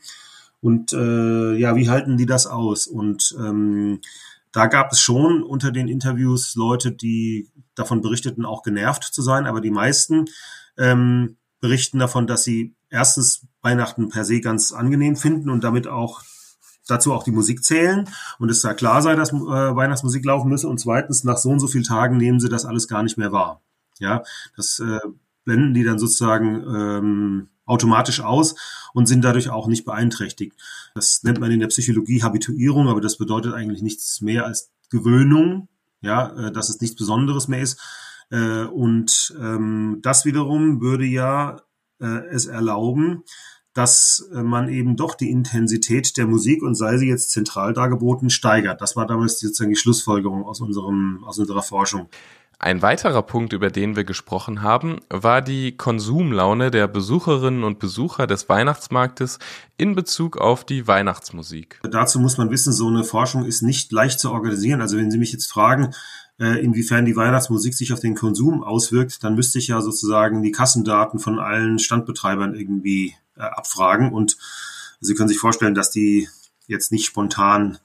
Und 0.61 0.93
äh, 0.93 1.55
ja, 1.55 1.75
wie 1.75 1.89
halten 1.89 2.17
die 2.17 2.27
das 2.27 2.47
aus? 2.47 2.87
Und 2.87 3.35
ähm, 3.39 4.01
da 4.53 4.67
gab 4.67 4.93
es 4.93 5.01
schon 5.01 5.43
unter 5.43 5.73
den 5.73 5.89
Interviews 5.89 6.55
Leute, 6.55 6.93
die 6.93 7.49
davon 7.75 8.03
berichteten, 8.03 8.45
auch 8.45 8.63
genervt 8.63 9.03
zu 9.03 9.23
sein, 9.23 9.47
aber 9.47 9.61
die 9.61 9.71
meisten 9.71 10.27
ähm, 10.79 11.37
berichten 11.63 12.01
davon, 12.01 12.27
dass 12.27 12.45
sie 12.45 12.75
erstens 12.91 13.47
Weihnachten 13.63 14.11
per 14.11 14.25
se 14.25 14.41
ganz 14.41 14.73
angenehm 14.73 15.17
finden 15.17 15.49
und 15.49 15.65
damit 15.65 15.87
auch 15.87 16.21
dazu 16.89 17.13
auch 17.13 17.23
die 17.23 17.31
Musik 17.31 17.65
zählen 17.65 18.09
und 18.39 18.51
es 18.51 18.61
da 18.61 18.75
klar 18.75 19.01
sei, 19.01 19.15
dass 19.15 19.33
äh, 19.33 19.37
Weihnachtsmusik 19.37 20.25
laufen 20.25 20.49
müsse 20.49 20.69
und 20.69 20.79
zweitens 20.79 21.23
nach 21.25 21.39
so 21.39 21.51
und 21.51 21.61
so 21.61 21.69
vielen 21.69 21.85
Tagen 21.85 22.17
nehmen 22.17 22.41
sie 22.41 22.49
das 22.49 22.65
alles 22.65 22.89
gar 22.89 23.05
nicht 23.05 23.17
mehr 23.17 23.33
wahr. 23.33 23.63
Ja, 24.01 24.25
das 24.57 24.81
äh, 24.81 24.99
blenden 25.45 25.75
die 25.75 25.85
dann 25.85 26.01
sozusagen 26.01 26.65
ähm, 26.67 27.49
automatisch 27.65 28.21
aus 28.21 28.57
und 28.93 29.07
sind 29.07 29.23
dadurch 29.23 29.49
auch 29.49 29.69
nicht 29.69 29.85
beeinträchtigt. 29.85 30.57
Das 30.97 31.23
nennt 31.23 31.39
man 31.39 31.53
in 31.53 31.61
der 31.61 31.69
Psychologie 31.69 32.23
Habituierung, 32.23 32.89
aber 32.89 33.01
das 33.01 33.17
bedeutet 33.17 33.55
eigentlich 33.55 33.83
nichts 33.83 34.21
mehr 34.21 34.45
als 34.45 34.73
Gewöhnung, 34.91 35.69
ja, 36.01 36.49
äh, 36.49 36.53
dass 36.53 36.69
es 36.69 36.81
nichts 36.81 36.97
Besonderes 36.97 37.47
mehr 37.47 37.63
ist. 37.63 37.81
Äh, 38.33 38.65
und 38.65 39.35
ähm, 39.41 39.99
das 40.03 40.25
wiederum 40.25 40.81
würde 40.81 41.05
ja 41.05 41.61
äh, 42.01 42.27
es 42.31 42.47
erlauben, 42.47 43.23
dass 43.75 44.29
man 44.31 44.69
eben 44.69 44.97
doch 44.97 45.15
die 45.15 45.31
Intensität 45.31 46.19
der 46.19 46.27
Musik 46.27 46.63
und 46.63 46.75
sei 46.75 46.99
sie 46.99 47.09
jetzt 47.09 47.31
zentral 47.31 47.73
dargeboten 47.73 48.29
steigert. 48.29 48.83
Das 48.83 48.97
war 48.97 49.07
damals 49.07 49.41
sozusagen 49.41 49.71
die 49.71 49.77
Schlussfolgerung 49.77 50.45
aus 50.45 50.61
unserem 50.61 51.25
aus 51.25 51.39
unserer 51.39 51.63
Forschung. 51.63 52.11
Ein 52.65 52.81
weiterer 52.81 53.23
Punkt, 53.23 53.53
über 53.53 53.71
den 53.71 53.97
wir 53.97 54.05
gesprochen 54.05 54.63
haben, 54.63 55.01
war 55.11 55.43
die 55.43 55.77
Konsumlaune 55.77 56.71
der 56.71 56.87
Besucherinnen 56.87 57.65
und 57.65 57.81
Besucher 57.81 58.29
des 58.29 58.49
Weihnachtsmarktes 58.49 59.41
in 59.79 59.97
Bezug 59.97 60.37
auf 60.37 60.65
die 60.65 60.87
Weihnachtsmusik. 60.87 61.81
Dazu 61.83 62.21
muss 62.21 62.39
man 62.39 62.53
wissen, 62.53 62.73
so 62.73 62.87
eine 62.87 63.03
Forschung 63.03 63.47
ist 63.47 63.63
nicht 63.63 63.91
leicht 63.91 64.21
zu 64.21 64.31
organisieren. 64.31 64.81
Also 64.81 64.97
wenn 64.97 65.11
Sie 65.11 65.19
mich 65.19 65.33
jetzt 65.33 65.51
fragen, 65.51 65.93
äh, 66.39 66.65
inwiefern 66.65 67.05
die 67.05 67.17
Weihnachtsmusik 67.17 67.75
sich 67.75 67.93
auf 67.93 67.99
den 67.99 68.15
Konsum 68.15 68.63
auswirkt, 68.63 69.25
dann 69.25 69.35
müsste 69.35 69.59
ich 69.59 69.67
ja 69.67 69.81
sozusagen 69.81 70.45
die 70.45 70.53
Kassendaten 70.53 71.19
von 71.19 71.41
allen 71.41 71.81
Standbetreibern 71.81 72.55
irgendwie 72.55 73.17
äh, 73.37 73.41
abfragen. 73.41 74.13
Und 74.13 74.37
Sie 75.01 75.15
können 75.15 75.29
sich 75.29 75.41
vorstellen, 75.41 75.75
dass 75.75 75.91
die 75.91 76.29
jetzt 76.69 76.93
nicht 76.93 77.07
spontan 77.07 77.79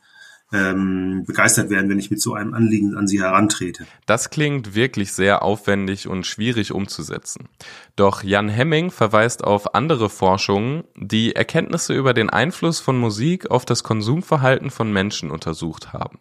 ähm, 0.53 1.23
begeistert 1.25 1.69
werden, 1.69 1.89
wenn 1.89 1.99
ich 1.99 2.09
mit 2.09 2.21
so 2.21 2.33
einem 2.33 2.53
Anliegen 2.53 2.95
an 2.95 3.07
sie 3.07 3.21
herantrete. 3.21 3.85
Das 4.05 4.29
klingt 4.29 4.75
wirklich 4.75 5.11
sehr 5.11 5.43
aufwendig 5.43 6.07
und 6.07 6.25
schwierig 6.25 6.71
umzusetzen. 6.71 7.49
Doch 7.95 8.23
Jan 8.23 8.47
Hemming 8.47 8.91
verweist 8.91 9.43
auf 9.43 9.75
andere 9.75 10.09
Forschungen, 10.09 10.83
die 10.95 11.35
Erkenntnisse 11.35 11.93
über 11.93 12.13
den 12.13 12.29
Einfluss 12.29 12.79
von 12.79 12.97
Musik 12.97 13.51
auf 13.51 13.65
das 13.65 13.83
Konsumverhalten 13.83 14.69
von 14.69 14.91
Menschen 14.91 15.31
untersucht 15.31 15.91
haben. 15.91 16.19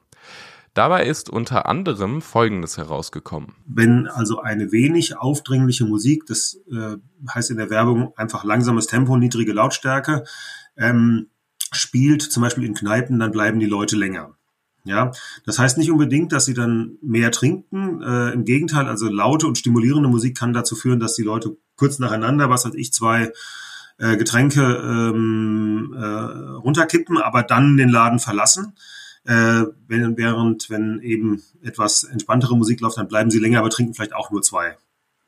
Dabei 0.75 1.07
ist 1.07 1.31
unter 1.31 1.65
anderem 1.65 2.21
Folgendes 2.21 2.77
herausgekommen. 2.77 3.55
Wenn 3.65 4.09
also 4.09 4.41
eine 4.41 4.73
wenig 4.73 5.17
aufdringliche 5.17 5.87
Musik, 5.87 6.27
das 6.27 6.61
äh, 6.71 6.97
heißt 7.33 7.51
in 7.51 7.57
der 7.57 7.71
Werbung 7.71 8.13
einfach 8.17 8.45
langsames 8.45 8.87
Tempo, 8.87 9.17
niedrige 9.17 9.55
Lautstärke, 9.55 10.25
ähm, 10.77 11.29
spielt, 11.77 12.23
zum 12.23 12.43
Beispiel 12.43 12.65
in 12.65 12.75
Kneipen, 12.75 13.19
dann 13.19 13.33
bleiben 13.33 13.61
die 13.61 13.67
Leute 13.67 13.97
länger. 13.97 14.37
Ja, 14.85 15.11
das 15.45 15.59
heißt 15.59 15.79
nicht 15.79 15.91
unbedingt, 15.91 16.31
dass 16.31 16.45
sie 16.45 16.55
dann 16.55 16.97
mehr 17.03 17.33
trinken. 17.33 18.03
Äh, 18.03 18.31
Im 18.31 18.45
Gegenteil, 18.45 18.87
also 18.87 19.09
laute 19.09 19.49
und 19.49 19.59
stimulierende 19.59 20.09
Musik 20.09 20.39
kann 20.39 20.53
dazu 20.53 20.77
führen, 20.77 21.01
dass 21.01 21.15
die 21.15 21.25
Leute 21.25 21.57
kurz 21.75 21.99
nacheinander, 21.99 22.51
was 22.51 22.65
weiß 22.65 22.75
ich, 22.75 22.93
zwei 22.93 23.33
äh, 23.99 24.17
Getränke 24.17 24.63
ähm, 24.63 25.93
äh, 25.99 26.05
runterkippen, 26.05 27.19
aber 27.19 27.43
dann 27.43 27.77
den 27.77 27.89
Laden 27.89 28.21
verlassen. 28.21 28.75
Äh, 29.25 29.65
wenn, 29.89 30.17
während, 30.17 30.71
wenn 30.71 31.01
eben 31.01 31.43
etwas 31.63 32.05
entspanntere 32.05 32.57
Musik 32.57 32.81
läuft, 32.81 32.99
dann 32.99 33.09
bleiben 33.09 33.33
sie 33.33 33.41
länger, 33.41 33.59
aber 33.59 33.71
trinken 33.71 33.95
vielleicht 33.95 34.15
auch 34.15 34.31
nur 34.31 34.43
zwei 34.43 34.77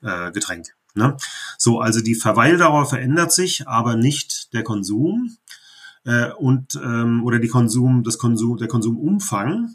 äh, 0.03 0.31
Getränke. 0.31 0.71
Ne? 0.95 1.17
So, 1.57 1.81
also 1.81 2.01
die 2.01 2.15
Verweildauer 2.15 2.87
verändert 2.87 3.33
sich, 3.33 3.67
aber 3.67 3.97
nicht 3.97 4.53
der 4.53 4.63
Konsum 4.63 5.37
äh, 6.09 6.33
und 6.33 6.75
ähm, 6.83 7.23
oder 7.23 7.39
die 7.39 7.49
Konsum, 7.49 8.03
das 8.03 8.19
Konsum, 8.19 8.57
der 8.57 8.69
Konsumumfang. 8.69 9.75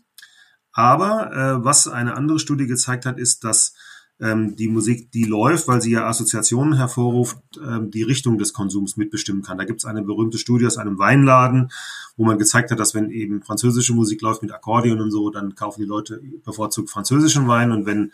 Aber 0.71 1.31
äh, 1.31 1.63
was 1.63 1.87
eine 1.87 2.15
andere 2.15 2.39
Studie 2.39 2.65
gezeigt 2.65 3.05
hat, 3.05 3.19
ist, 3.19 3.43
dass 3.43 3.75
ähm, 4.19 4.55
die 4.55 4.67
Musik, 4.67 5.11
die 5.11 5.25
läuft, 5.25 5.67
weil 5.67 5.81
sie 5.81 5.91
ja 5.91 6.07
Assoziationen 6.07 6.73
hervorruft, 6.75 7.37
ähm, 7.63 7.91
die 7.91 8.01
Richtung 8.01 8.39
des 8.39 8.51
Konsums 8.51 8.97
mitbestimmen 8.97 9.43
kann. 9.43 9.59
Da 9.59 9.65
gibt 9.65 9.81
es 9.81 9.85
eine 9.85 10.01
berühmte 10.01 10.39
Studie 10.39 10.65
aus 10.65 10.77
einem 10.77 10.97
Weinladen, 10.97 11.71
wo 12.17 12.25
man 12.25 12.39
gezeigt 12.39 12.71
hat, 12.71 12.79
dass 12.79 12.95
wenn 12.95 13.11
eben 13.11 13.43
französische 13.43 13.93
Musik 13.93 14.21
läuft 14.21 14.41
mit 14.41 14.51
Akkordeon 14.51 15.01
und 15.01 15.11
so, 15.11 15.29
dann 15.29 15.53
kaufen 15.53 15.81
die 15.81 15.87
Leute 15.87 16.19
bevorzugt 16.43 16.89
französischen 16.89 17.47
Wein 17.47 17.71
und 17.71 17.85
wenn 17.85 18.11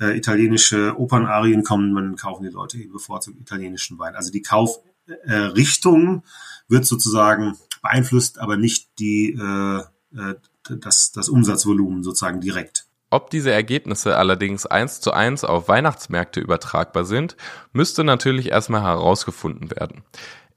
äh, 0.00 0.16
italienische 0.16 0.98
Opernarien 0.98 1.62
kommen, 1.62 1.94
dann 1.94 2.16
kaufen 2.16 2.44
die 2.44 2.50
Leute 2.50 2.78
eben 2.78 2.92
bevorzugt 2.92 3.38
italienischen 3.38 3.98
Wein. 3.98 4.14
Also 4.14 4.30
die 4.30 4.40
Kaufrichtung 4.40 4.89
äh, 5.06 5.54
wird 6.68 6.86
sozusagen 6.86 7.56
beeinflusst, 7.82 8.38
aber 8.38 8.56
nicht 8.56 8.88
die 8.98 9.32
äh, 9.32 9.82
äh, 10.16 10.34
das, 10.68 11.12
das 11.12 11.28
Umsatzvolumen 11.28 12.02
sozusagen 12.02 12.40
direkt. 12.40 12.86
Ob 13.10 13.30
diese 13.30 13.50
Ergebnisse 13.50 14.16
allerdings 14.16 14.66
eins 14.66 15.00
zu 15.00 15.12
eins 15.12 15.42
auf 15.42 15.66
Weihnachtsmärkte 15.66 16.40
übertragbar 16.40 17.04
sind, 17.04 17.36
müsste 17.72 18.04
natürlich 18.04 18.50
erstmal 18.50 18.82
herausgefunden 18.82 19.70
werden. 19.72 20.04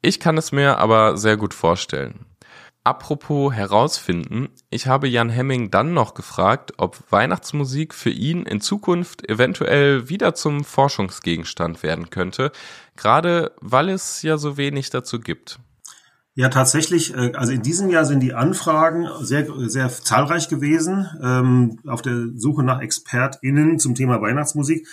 Ich 0.03 0.19
kann 0.19 0.37
es 0.37 0.51
mir 0.51 0.77
aber 0.77 1.17
sehr 1.17 1.37
gut 1.37 1.53
vorstellen. 1.53 2.25
Apropos 2.85 3.53
herausfinden, 3.53 4.49
ich 4.69 4.87
habe 4.87 5.07
Jan 5.07 5.29
Hemming 5.29 5.71
dann 5.71 5.93
noch 5.93 6.15
gefragt, 6.15 6.73
ob 6.77 6.99
Weihnachtsmusik 7.11 7.93
für 7.93 8.09
ihn 8.09 8.43
in 8.43 8.59
Zukunft 8.59 9.29
eventuell 9.29 10.09
wieder 10.09 10.35
zum 10.35 10.65
Forschungsgegenstand 10.65 11.81
werden 11.81 12.09
könnte, 12.09 12.51
gerade 12.97 13.53
weil 13.61 13.87
es 13.87 14.21
ja 14.21 14.37
so 14.37 14.57
wenig 14.57 14.89
dazu 14.89 15.21
gibt. 15.21 15.59
Ja, 16.35 16.49
tatsächlich. 16.49 17.15
Äh, 17.15 17.31
also 17.35 17.53
in 17.53 17.61
diesem 17.61 17.89
Jahr 17.89 18.03
sind 18.03 18.19
die 18.19 18.33
Anfragen 18.33 19.07
sehr, 19.21 19.47
sehr 19.69 19.87
zahlreich 19.89 20.49
gewesen 20.49 21.07
ähm, 21.21 21.79
auf 21.87 22.01
der 22.01 22.29
Suche 22.35 22.63
nach 22.63 22.81
ExpertInnen 22.81 23.79
zum 23.79 23.95
Thema 23.95 24.19
Weihnachtsmusik. 24.21 24.87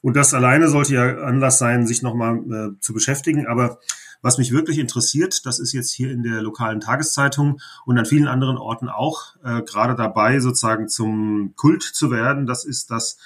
Und 0.00 0.16
das 0.16 0.34
alleine 0.34 0.68
sollte 0.68 0.94
ja 0.94 1.16
Anlass 1.18 1.58
sein, 1.58 1.86
sich 1.86 2.02
nochmal 2.02 2.36
äh, 2.36 2.80
zu 2.80 2.92
beschäftigen. 2.92 3.46
Aber 3.46 3.80
was 4.24 4.38
mich 4.38 4.52
wirklich 4.52 4.78
interessiert, 4.78 5.44
das 5.44 5.58
ist 5.58 5.74
jetzt 5.74 5.92
hier 5.92 6.10
in 6.10 6.22
der 6.22 6.40
lokalen 6.40 6.80
Tageszeitung 6.80 7.60
und 7.84 7.98
an 7.98 8.06
vielen 8.06 8.26
anderen 8.26 8.56
Orten 8.56 8.88
auch 8.88 9.36
äh, 9.44 9.60
gerade 9.60 9.94
dabei, 9.94 10.40
sozusagen 10.40 10.88
zum 10.88 11.52
Kult 11.56 11.82
zu 11.82 12.10
werden. 12.10 12.46
Das 12.46 12.64
ist 12.64 12.90
das 12.90 13.18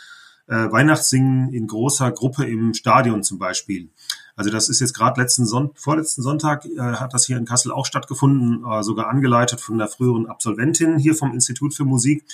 äh, 0.48 0.56
Weihnachtssingen 0.56 1.52
in 1.52 1.68
großer 1.68 2.11
Gruppe 2.11 2.46
im 2.46 2.74
Stadion 2.74 3.22
zum 3.22 3.38
Beispiel. 3.38 3.90
Also 4.34 4.50
das 4.50 4.68
ist 4.68 4.80
jetzt 4.80 4.92
gerade 4.92 5.20
letzten 5.20 5.46
Son 5.46 5.70
vorletzten 5.76 6.22
Sonntag 6.22 6.64
äh, 6.64 6.80
hat 6.80 7.14
das 7.14 7.26
hier 7.26 7.37
in 7.37 7.44
Kassel 7.44 7.70
auch 7.70 7.87
stattgefunden, 7.87 8.64
äh, 8.68 8.82
sogar 8.82 9.06
angeleitet 9.06 9.61
von 9.61 9.78
der 9.78 9.87
früheren 9.87 10.26
Absolventin 10.26 10.98
hier 10.98 11.14
vom 11.14 11.32
Institut 11.32 11.74
für 11.74 11.84
Musik. 11.84 12.24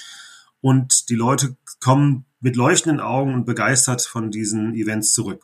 Und 0.63 1.11
die 1.11 1.17
Leute 1.17 1.55
kommen 1.83 2.25
mit 2.41 2.57
leuchtenden 2.57 3.01
Augen 3.01 3.35
und 3.35 3.45
begeistert 3.45 4.01
von 4.01 4.31
diesen 4.31 4.73
Events 4.73 5.13
zurück. 5.13 5.43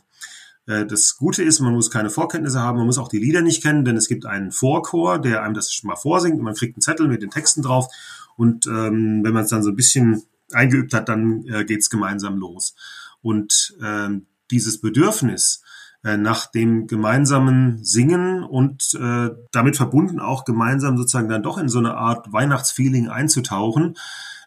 Äh, 0.70 0.87
das 0.87 1.16
Gute 1.16 1.42
ist, 1.42 1.61
man 1.61 1.74
muss 1.74 1.90
keine 1.90 2.11
Vorkenntnisse 2.11 2.61
haben, 2.61 2.78
man 2.78 2.87
muss 2.87 2.98
auch 2.98 3.09
die 3.09 3.18
Lieder 3.18 3.42
nicht 3.42 3.62
kennen, 3.62 3.85
denn 3.85 3.96
es 3.96 4.09
gibt 4.09 4.24
einen 4.24 4.52
Vorchor, 4.52 5.18
der 5.18 5.42
einem 5.42 5.54
das 5.54 5.72
schon 5.72 5.88
mal 5.88 5.96
vorsingt 5.96 6.38
und 6.38 6.44
man 6.44 6.54
kriegt 6.54 6.76
einen 6.76 6.83
Zettel 6.83 7.09
mit 7.09 7.22
den 7.22 7.30
Texten 7.30 7.62
drauf. 7.62 7.88
Und 8.37 8.66
ähm, 8.66 9.20
wenn 9.24 9.35
man 9.35 9.44
es 9.44 9.50
dann 9.50 9.62
so 9.62 9.70
ein 9.70 9.76
bisschen 9.76 10.22
eingeübt 10.52 10.94
hat, 10.94 11.09
dann 11.09 11.44
äh, 11.46 11.64
geht's 11.64 11.90
gemeinsam 11.90 12.38
los. 12.38 12.74
Und 13.20 13.74
ähm, 13.83 14.26
dieses 14.50 14.80
Bedürfnis, 14.80 15.62
äh, 16.02 16.16
nach 16.16 16.46
dem 16.46 16.87
gemeinsamen 16.87 17.85
Singen 17.85 18.42
und 18.42 18.94
äh, 18.94 19.30
damit 19.52 19.76
verbunden 19.76 20.20
auch 20.20 20.44
gemeinsam 20.44 20.96
sozusagen 20.96 21.28
dann 21.28 21.42
doch 21.42 21.59
in 21.59 21.68
so 21.68 21.78
eine 21.78 21.96
Art 21.96 22.33
Weihnachtsfeeling 22.33 23.09
einzutauchen. 23.09 23.96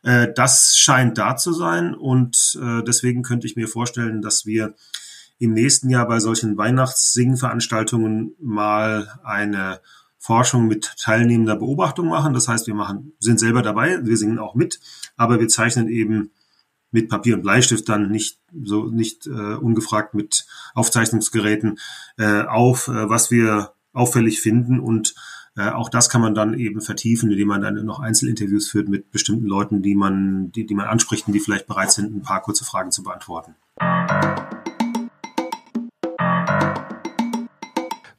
Äh, 0.02 0.30
das 0.34 0.76
scheint 0.78 1.18
da 1.18 1.36
zu 1.36 1.54
sein 1.54 1.94
und 1.94 2.58
äh, 2.60 2.82
deswegen 2.84 3.22
könnte 3.22 3.46
ich 3.46 3.56
mir 3.56 3.68
vorstellen, 3.68 4.22
dass 4.22 4.48
wir 4.48 4.74
im 5.44 5.54
nächsten 5.54 5.90
Jahr 5.90 6.08
bei 6.08 6.20
solchen 6.20 6.58
Weihnachtssingveranstaltungen 6.58 8.36
mal 8.40 9.10
eine 9.24 9.82
Forschung 10.18 10.68
mit 10.68 10.96
teilnehmender 10.98 11.58
Beobachtung 11.58 12.08
machen. 12.08 12.34
Das 12.34 12.48
heißt, 12.48 12.66
wir 12.68 12.76
machen, 12.76 13.12
sind 13.20 13.40
selber 13.40 13.62
dabei, 13.62 14.06
wir 14.06 14.16
singen 14.16 14.40
auch 14.40 14.56
mit, 14.56 14.80
aber 15.18 15.42
wir 15.42 15.50
zeichnen 15.50 15.90
eben 15.90 16.32
mit 16.92 17.10
Papier 17.10 17.36
und 17.36 17.42
Bleistift 17.42 17.90
dann 17.90 18.10
nicht 18.10 18.40
so 18.64 18.86
nicht 18.86 19.28
äh, 19.28 19.56
ungefragt 19.56 20.14
mit 20.14 20.46
Aufzeichnungsgeräten 20.76 21.80
äh, 22.18 22.44
auf, 22.44 22.88
äh, 22.88 23.10
was 23.10 23.30
wir 23.30 23.74
auffällig 23.92 24.42
finden 24.42 24.80
und 24.80 25.14
äh, 25.58 25.70
auch 25.70 25.90
das 25.90 26.10
kann 26.10 26.22
man 26.22 26.34
dann 26.34 26.54
eben 26.54 26.82
vertiefen, 26.82 27.32
indem 27.32 27.50
man 27.50 27.62
dann 27.62 27.84
noch 27.86 28.00
Einzelinterviews 28.00 28.70
führt 28.70 28.88
mit 28.88 29.12
bestimmten 29.12 29.46
Leuten, 29.46 29.82
die 29.82 29.96
man, 29.96 30.52
die, 30.52 30.66
die 30.66 30.74
man 30.74 30.88
anspricht 30.88 31.28
und 31.28 31.34
die 31.34 31.40
vielleicht 31.40 31.68
bereit 31.68 31.92
sind, 31.92 32.16
ein 32.16 32.22
paar 32.22 32.42
kurze 32.42 32.64
Fragen 32.64 32.92
zu 32.92 33.04
beantworten. 33.04 33.56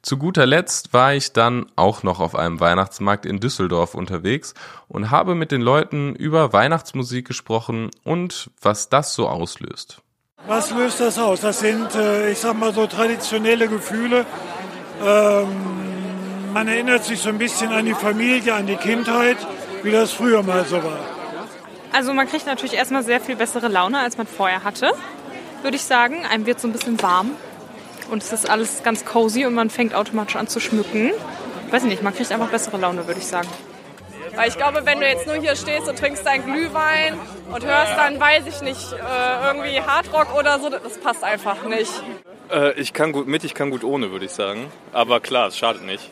Zu 0.05 0.17
guter 0.17 0.45
Letzt 0.45 0.93
war 0.93 1.15
ich 1.15 1.33
dann 1.33 1.65
auch 1.75 2.03
noch 2.03 2.19
auf 2.19 2.35
einem 2.35 2.59
Weihnachtsmarkt 2.59 3.25
in 3.25 3.39
Düsseldorf 3.39 3.95
unterwegs 3.95 4.53
und 4.87 5.09
habe 5.09 5.33
mit 5.33 5.51
den 5.51 5.61
Leuten 5.61 6.13
über 6.13 6.53
Weihnachtsmusik 6.53 7.25
gesprochen 7.25 7.89
und 8.03 8.51
was 8.61 8.89
das 8.89 9.15
so 9.15 9.27
auslöst. 9.27 10.03
Was 10.45 10.69
löst 10.69 10.99
das 10.99 11.17
aus? 11.17 11.41
Das 11.41 11.59
sind, 11.59 11.95
äh, 11.95 12.29
ich 12.29 12.37
sag 12.37 12.55
mal 12.55 12.71
so, 12.71 12.85
traditionelle 12.85 13.67
Gefühle. 13.67 14.27
Ähm, 15.03 15.47
man 16.53 16.67
erinnert 16.67 17.03
sich 17.03 17.19
so 17.19 17.29
ein 17.29 17.39
bisschen 17.39 17.71
an 17.71 17.85
die 17.85 17.95
Familie, 17.95 18.53
an 18.53 18.67
die 18.67 18.75
Kindheit, 18.75 19.37
wie 19.81 19.89
das 19.89 20.11
früher 20.11 20.43
mal 20.43 20.65
so 20.65 20.83
war. 20.83 20.99
Also 21.93 22.13
man 22.13 22.27
kriegt 22.27 22.45
natürlich 22.45 22.75
erstmal 22.75 23.01
sehr 23.01 23.21
viel 23.21 23.37
bessere 23.37 23.69
Laune, 23.69 23.97
als 23.97 24.19
man 24.19 24.27
vorher 24.27 24.63
hatte, 24.63 24.91
würde 25.63 25.77
ich 25.77 25.83
sagen. 25.83 26.27
Einem 26.27 26.45
wird 26.45 26.59
so 26.59 26.67
ein 26.67 26.73
bisschen 26.73 27.01
warm 27.01 27.31
und 28.09 28.23
es 28.23 28.31
ist 28.31 28.49
alles 28.49 28.83
ganz 28.83 29.05
cozy 29.05 29.45
und 29.45 29.53
man 29.53 29.69
fängt 29.69 29.93
automatisch 29.93 30.35
an 30.35 30.47
zu 30.47 30.59
schmücken. 30.59 31.11
Weiß 31.71 31.83
ich 31.83 31.89
nicht, 31.89 32.03
man 32.03 32.15
kriegt 32.15 32.31
einfach 32.31 32.49
bessere 32.49 32.77
Laune, 32.77 33.07
würde 33.07 33.19
ich 33.19 33.27
sagen. 33.27 33.47
Weil 34.35 34.49
ich 34.49 34.57
glaube, 34.57 34.85
wenn 34.85 34.99
du 34.99 35.07
jetzt 35.07 35.27
nur 35.27 35.35
hier 35.35 35.55
stehst 35.55 35.87
und 35.87 35.97
trinkst 35.97 36.25
deinen 36.25 36.45
Glühwein 36.45 37.17
und 37.51 37.65
hörst 37.65 37.93
dann, 37.97 38.19
weiß 38.19 38.43
ich 38.47 38.61
nicht, 38.61 38.93
äh, 38.93 39.47
irgendwie 39.47 39.79
Hardrock 39.79 40.35
oder 40.37 40.59
so, 40.59 40.69
das 40.69 40.97
passt 40.99 41.23
einfach 41.23 41.63
nicht. 41.65 41.91
Äh, 42.51 42.73
ich 42.79 42.93
kann 42.93 43.11
gut 43.13 43.27
mit, 43.27 43.43
ich 43.43 43.53
kann 43.53 43.71
gut 43.71 43.83
ohne, 43.83 44.11
würde 44.11 44.25
ich 44.25 44.31
sagen. 44.31 44.67
Aber 44.91 45.19
klar, 45.19 45.47
es 45.47 45.57
schadet 45.57 45.85
nicht. 45.85 46.11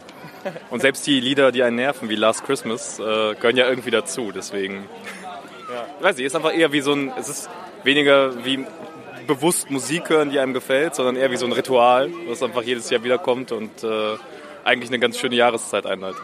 Und 0.69 0.81
selbst 0.81 1.05
die 1.07 1.19
Lieder, 1.19 1.51
die 1.51 1.63
einen 1.63 1.75
nerven, 1.75 2.09
wie 2.09 2.15
Last 2.15 2.45
Christmas, 2.45 2.99
äh, 2.99 3.35
gehören 3.35 3.57
ja 3.57 3.67
irgendwie 3.67 3.91
dazu. 3.91 4.31
Deswegen, 4.31 4.87
ja, 5.71 5.85
weiß 6.01 6.17
ich, 6.19 6.25
ist 6.25 6.35
einfach 6.35 6.53
eher 6.53 6.71
wie 6.71 6.81
so 6.81 6.93
ein, 6.93 7.11
es 7.17 7.29
ist 7.29 7.49
weniger 7.83 8.45
wie 8.45 8.65
bewusst 9.23 9.69
Musik 9.69 10.09
hören, 10.09 10.29
die 10.29 10.39
einem 10.39 10.53
gefällt, 10.53 10.95
sondern 10.95 11.15
eher 11.15 11.31
wie 11.31 11.37
so 11.37 11.45
ein 11.45 11.51
Ritual, 11.51 12.09
was 12.27 12.43
einfach 12.43 12.63
jedes 12.63 12.89
Jahr 12.89 13.03
wiederkommt 13.03 13.51
und 13.51 13.83
äh, 13.83 14.15
eigentlich 14.63 14.89
eine 14.89 14.99
ganz 14.99 15.17
schöne 15.17 15.35
Jahreszeit 15.35 15.85
einleitet. 15.85 16.21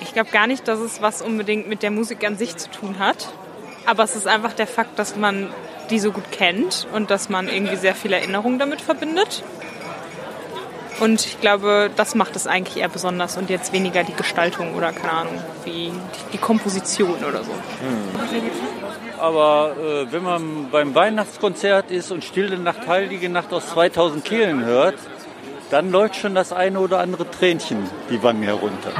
Ich 0.00 0.12
glaube 0.12 0.30
gar 0.30 0.46
nicht, 0.46 0.66
dass 0.66 0.78
es 0.78 1.02
was 1.02 1.20
unbedingt 1.22 1.68
mit 1.68 1.82
der 1.82 1.90
Musik 1.90 2.24
an 2.26 2.36
sich 2.36 2.56
zu 2.56 2.70
tun 2.70 2.98
hat. 2.98 3.28
Aber 3.86 4.02
es 4.02 4.16
ist 4.16 4.26
einfach 4.26 4.52
der 4.52 4.66
Fakt, 4.66 4.98
dass 4.98 5.16
man 5.16 5.48
die 5.90 5.98
so 5.98 6.12
gut 6.12 6.30
kennt 6.30 6.86
und 6.92 7.10
dass 7.10 7.28
man 7.28 7.48
irgendwie 7.48 7.76
sehr 7.76 7.94
viele 7.94 8.16
Erinnerungen 8.16 8.58
damit 8.58 8.80
verbindet. 8.80 9.42
Und 11.00 11.24
ich 11.24 11.40
glaube, 11.40 11.90
das 11.96 12.14
macht 12.14 12.36
es 12.36 12.46
eigentlich 12.46 12.76
eher 12.76 12.90
besonders 12.90 13.38
und 13.38 13.48
jetzt 13.48 13.72
weniger 13.72 14.04
die 14.04 14.12
Gestaltung 14.12 14.74
oder 14.74 14.92
keine 14.92 15.12
Ahnung, 15.12 15.42
wie 15.64 15.90
die 16.34 16.38
Komposition 16.38 17.24
oder 17.24 17.42
so. 17.42 17.52
Hm. 17.52 19.18
Aber 19.18 19.76
äh, 19.78 20.12
wenn 20.12 20.22
man 20.22 20.70
beim 20.70 20.94
Weihnachtskonzert 20.94 21.90
ist 21.90 22.12
und 22.12 22.22
Stille 22.22 22.58
Nacht, 22.58 22.86
Heilige 22.86 23.30
Nacht 23.30 23.50
aus 23.54 23.70
2000 23.70 24.24
Kehlen 24.26 24.62
hört, 24.64 24.96
dann 25.70 25.90
läuft 25.90 26.16
schon 26.16 26.34
das 26.34 26.52
eine 26.52 26.78
oder 26.80 26.98
andere 27.00 27.30
Tränchen 27.30 27.78
die 28.10 28.22
Wangen 28.22 28.42
herunter. 28.42 28.92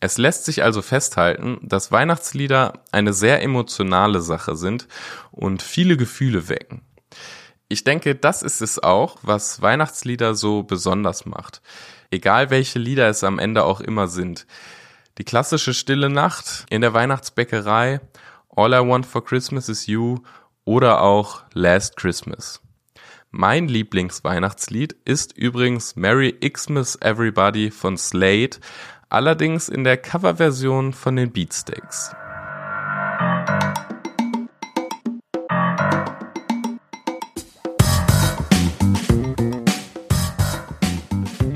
Es 0.00 0.18
lässt 0.18 0.44
sich 0.44 0.62
also 0.62 0.82
festhalten, 0.82 1.60
dass 1.62 1.90
Weihnachtslieder 1.90 2.82
eine 2.92 3.14
sehr 3.14 3.40
emotionale 3.40 4.20
Sache 4.20 4.54
sind 4.54 4.86
und 5.30 5.62
viele 5.62 5.96
Gefühle 5.96 6.50
wecken. 6.50 6.82
Ich 7.74 7.82
denke, 7.82 8.14
das 8.14 8.44
ist 8.44 8.62
es 8.62 8.80
auch, 8.80 9.16
was 9.22 9.60
Weihnachtslieder 9.60 10.36
so 10.36 10.62
besonders 10.62 11.26
macht. 11.26 11.60
Egal 12.12 12.50
welche 12.50 12.78
Lieder 12.78 13.08
es 13.08 13.24
am 13.24 13.40
Ende 13.40 13.64
auch 13.64 13.80
immer 13.80 14.06
sind. 14.06 14.46
Die 15.18 15.24
klassische 15.24 15.74
Stille 15.74 16.08
Nacht 16.08 16.66
in 16.70 16.82
der 16.82 16.94
Weihnachtsbäckerei, 16.94 18.00
All 18.54 18.72
I 18.72 18.88
Want 18.88 19.06
for 19.06 19.24
Christmas 19.24 19.68
is 19.68 19.88
You 19.88 20.18
oder 20.64 21.02
auch 21.02 21.42
Last 21.52 21.96
Christmas. 21.96 22.60
Mein 23.32 23.66
Lieblingsweihnachtslied 23.66 24.94
ist 25.04 25.36
übrigens 25.36 25.96
Merry 25.96 26.30
Xmas 26.30 26.94
Everybody 27.00 27.72
von 27.72 27.96
Slade, 27.96 28.50
allerdings 29.08 29.68
in 29.68 29.82
der 29.82 29.96
Coverversion 29.96 30.92
von 30.92 31.16
den 31.16 31.32
Beatsteaks. 31.32 32.14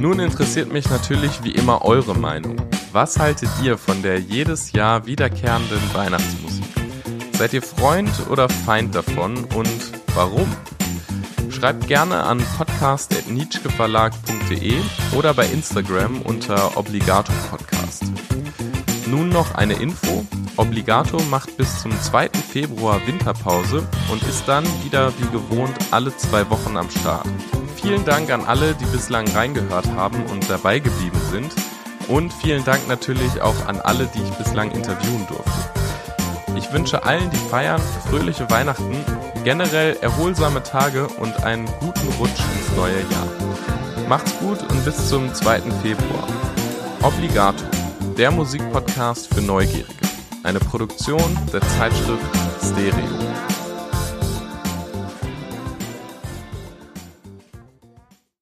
Nun 0.08 0.20
interessiert 0.20 0.72
mich 0.72 0.88
natürlich 0.88 1.44
wie 1.44 1.50
immer 1.50 1.84
eure 1.84 2.14
Meinung. 2.14 2.56
Was 2.92 3.18
haltet 3.18 3.50
ihr 3.62 3.76
von 3.76 4.00
der 4.00 4.18
jedes 4.18 4.72
Jahr 4.72 5.04
wiederkehrenden 5.04 5.82
Weihnachtsmusik? 5.92 6.64
Seid 7.34 7.52
ihr 7.52 7.60
Freund 7.60 8.08
oder 8.30 8.48
Feind 8.48 8.94
davon 8.94 9.44
und 9.54 9.92
warum? 10.14 10.50
Schreibt 11.50 11.88
gerne 11.88 12.22
an 12.22 12.42
podcast.nietzscheverlag.de 12.56 14.76
oder 15.14 15.34
bei 15.34 15.44
Instagram 15.44 16.22
unter 16.22 16.78
Obligato 16.78 17.34
Podcast. 17.50 18.04
Nun 19.08 19.28
noch 19.28 19.56
eine 19.56 19.74
Info. 19.74 20.24
Obligato 20.56 21.18
macht 21.24 21.54
bis 21.58 21.82
zum 21.82 21.92
2. 21.92 22.30
Februar 22.50 23.06
Winterpause 23.06 23.86
und 24.10 24.22
ist 24.22 24.48
dann 24.48 24.64
wieder 24.84 25.12
wie 25.18 25.28
gewohnt 25.30 25.76
alle 25.90 26.16
zwei 26.16 26.48
Wochen 26.48 26.78
am 26.78 26.88
Start. 26.88 27.28
Vielen 27.80 28.04
Dank 28.04 28.30
an 28.30 28.44
alle, 28.44 28.74
die 28.74 28.86
bislang 28.86 29.28
reingehört 29.28 29.86
haben 29.94 30.26
und 30.26 30.50
dabei 30.50 30.80
geblieben 30.80 31.20
sind. 31.30 31.52
Und 32.08 32.32
vielen 32.32 32.64
Dank 32.64 32.88
natürlich 32.88 33.40
auch 33.40 33.66
an 33.66 33.80
alle, 33.80 34.06
die 34.06 34.22
ich 34.22 34.30
bislang 34.30 34.72
interviewen 34.72 35.26
durfte. 35.28 35.52
Ich 36.56 36.72
wünsche 36.72 37.04
allen, 37.04 37.30
die 37.30 37.36
feiern, 37.36 37.80
fröhliche 38.08 38.50
Weihnachten, 38.50 38.96
generell 39.44 39.96
erholsame 40.00 40.62
Tage 40.62 41.06
und 41.06 41.44
einen 41.44 41.66
guten 41.78 42.08
Rutsch 42.18 42.40
ins 42.56 42.76
neue 42.76 42.98
Jahr. 42.98 44.08
Macht's 44.08 44.36
gut 44.40 44.60
und 44.62 44.84
bis 44.84 45.08
zum 45.08 45.32
2. 45.32 45.60
Februar. 45.82 46.26
Obligato, 47.02 47.64
der 48.16 48.32
Musikpodcast 48.32 49.32
für 49.32 49.40
Neugierige. 49.40 49.94
Eine 50.42 50.58
Produktion 50.58 51.38
der 51.52 51.60
Zeitschrift 51.60 52.24
Stereo. 52.60 53.37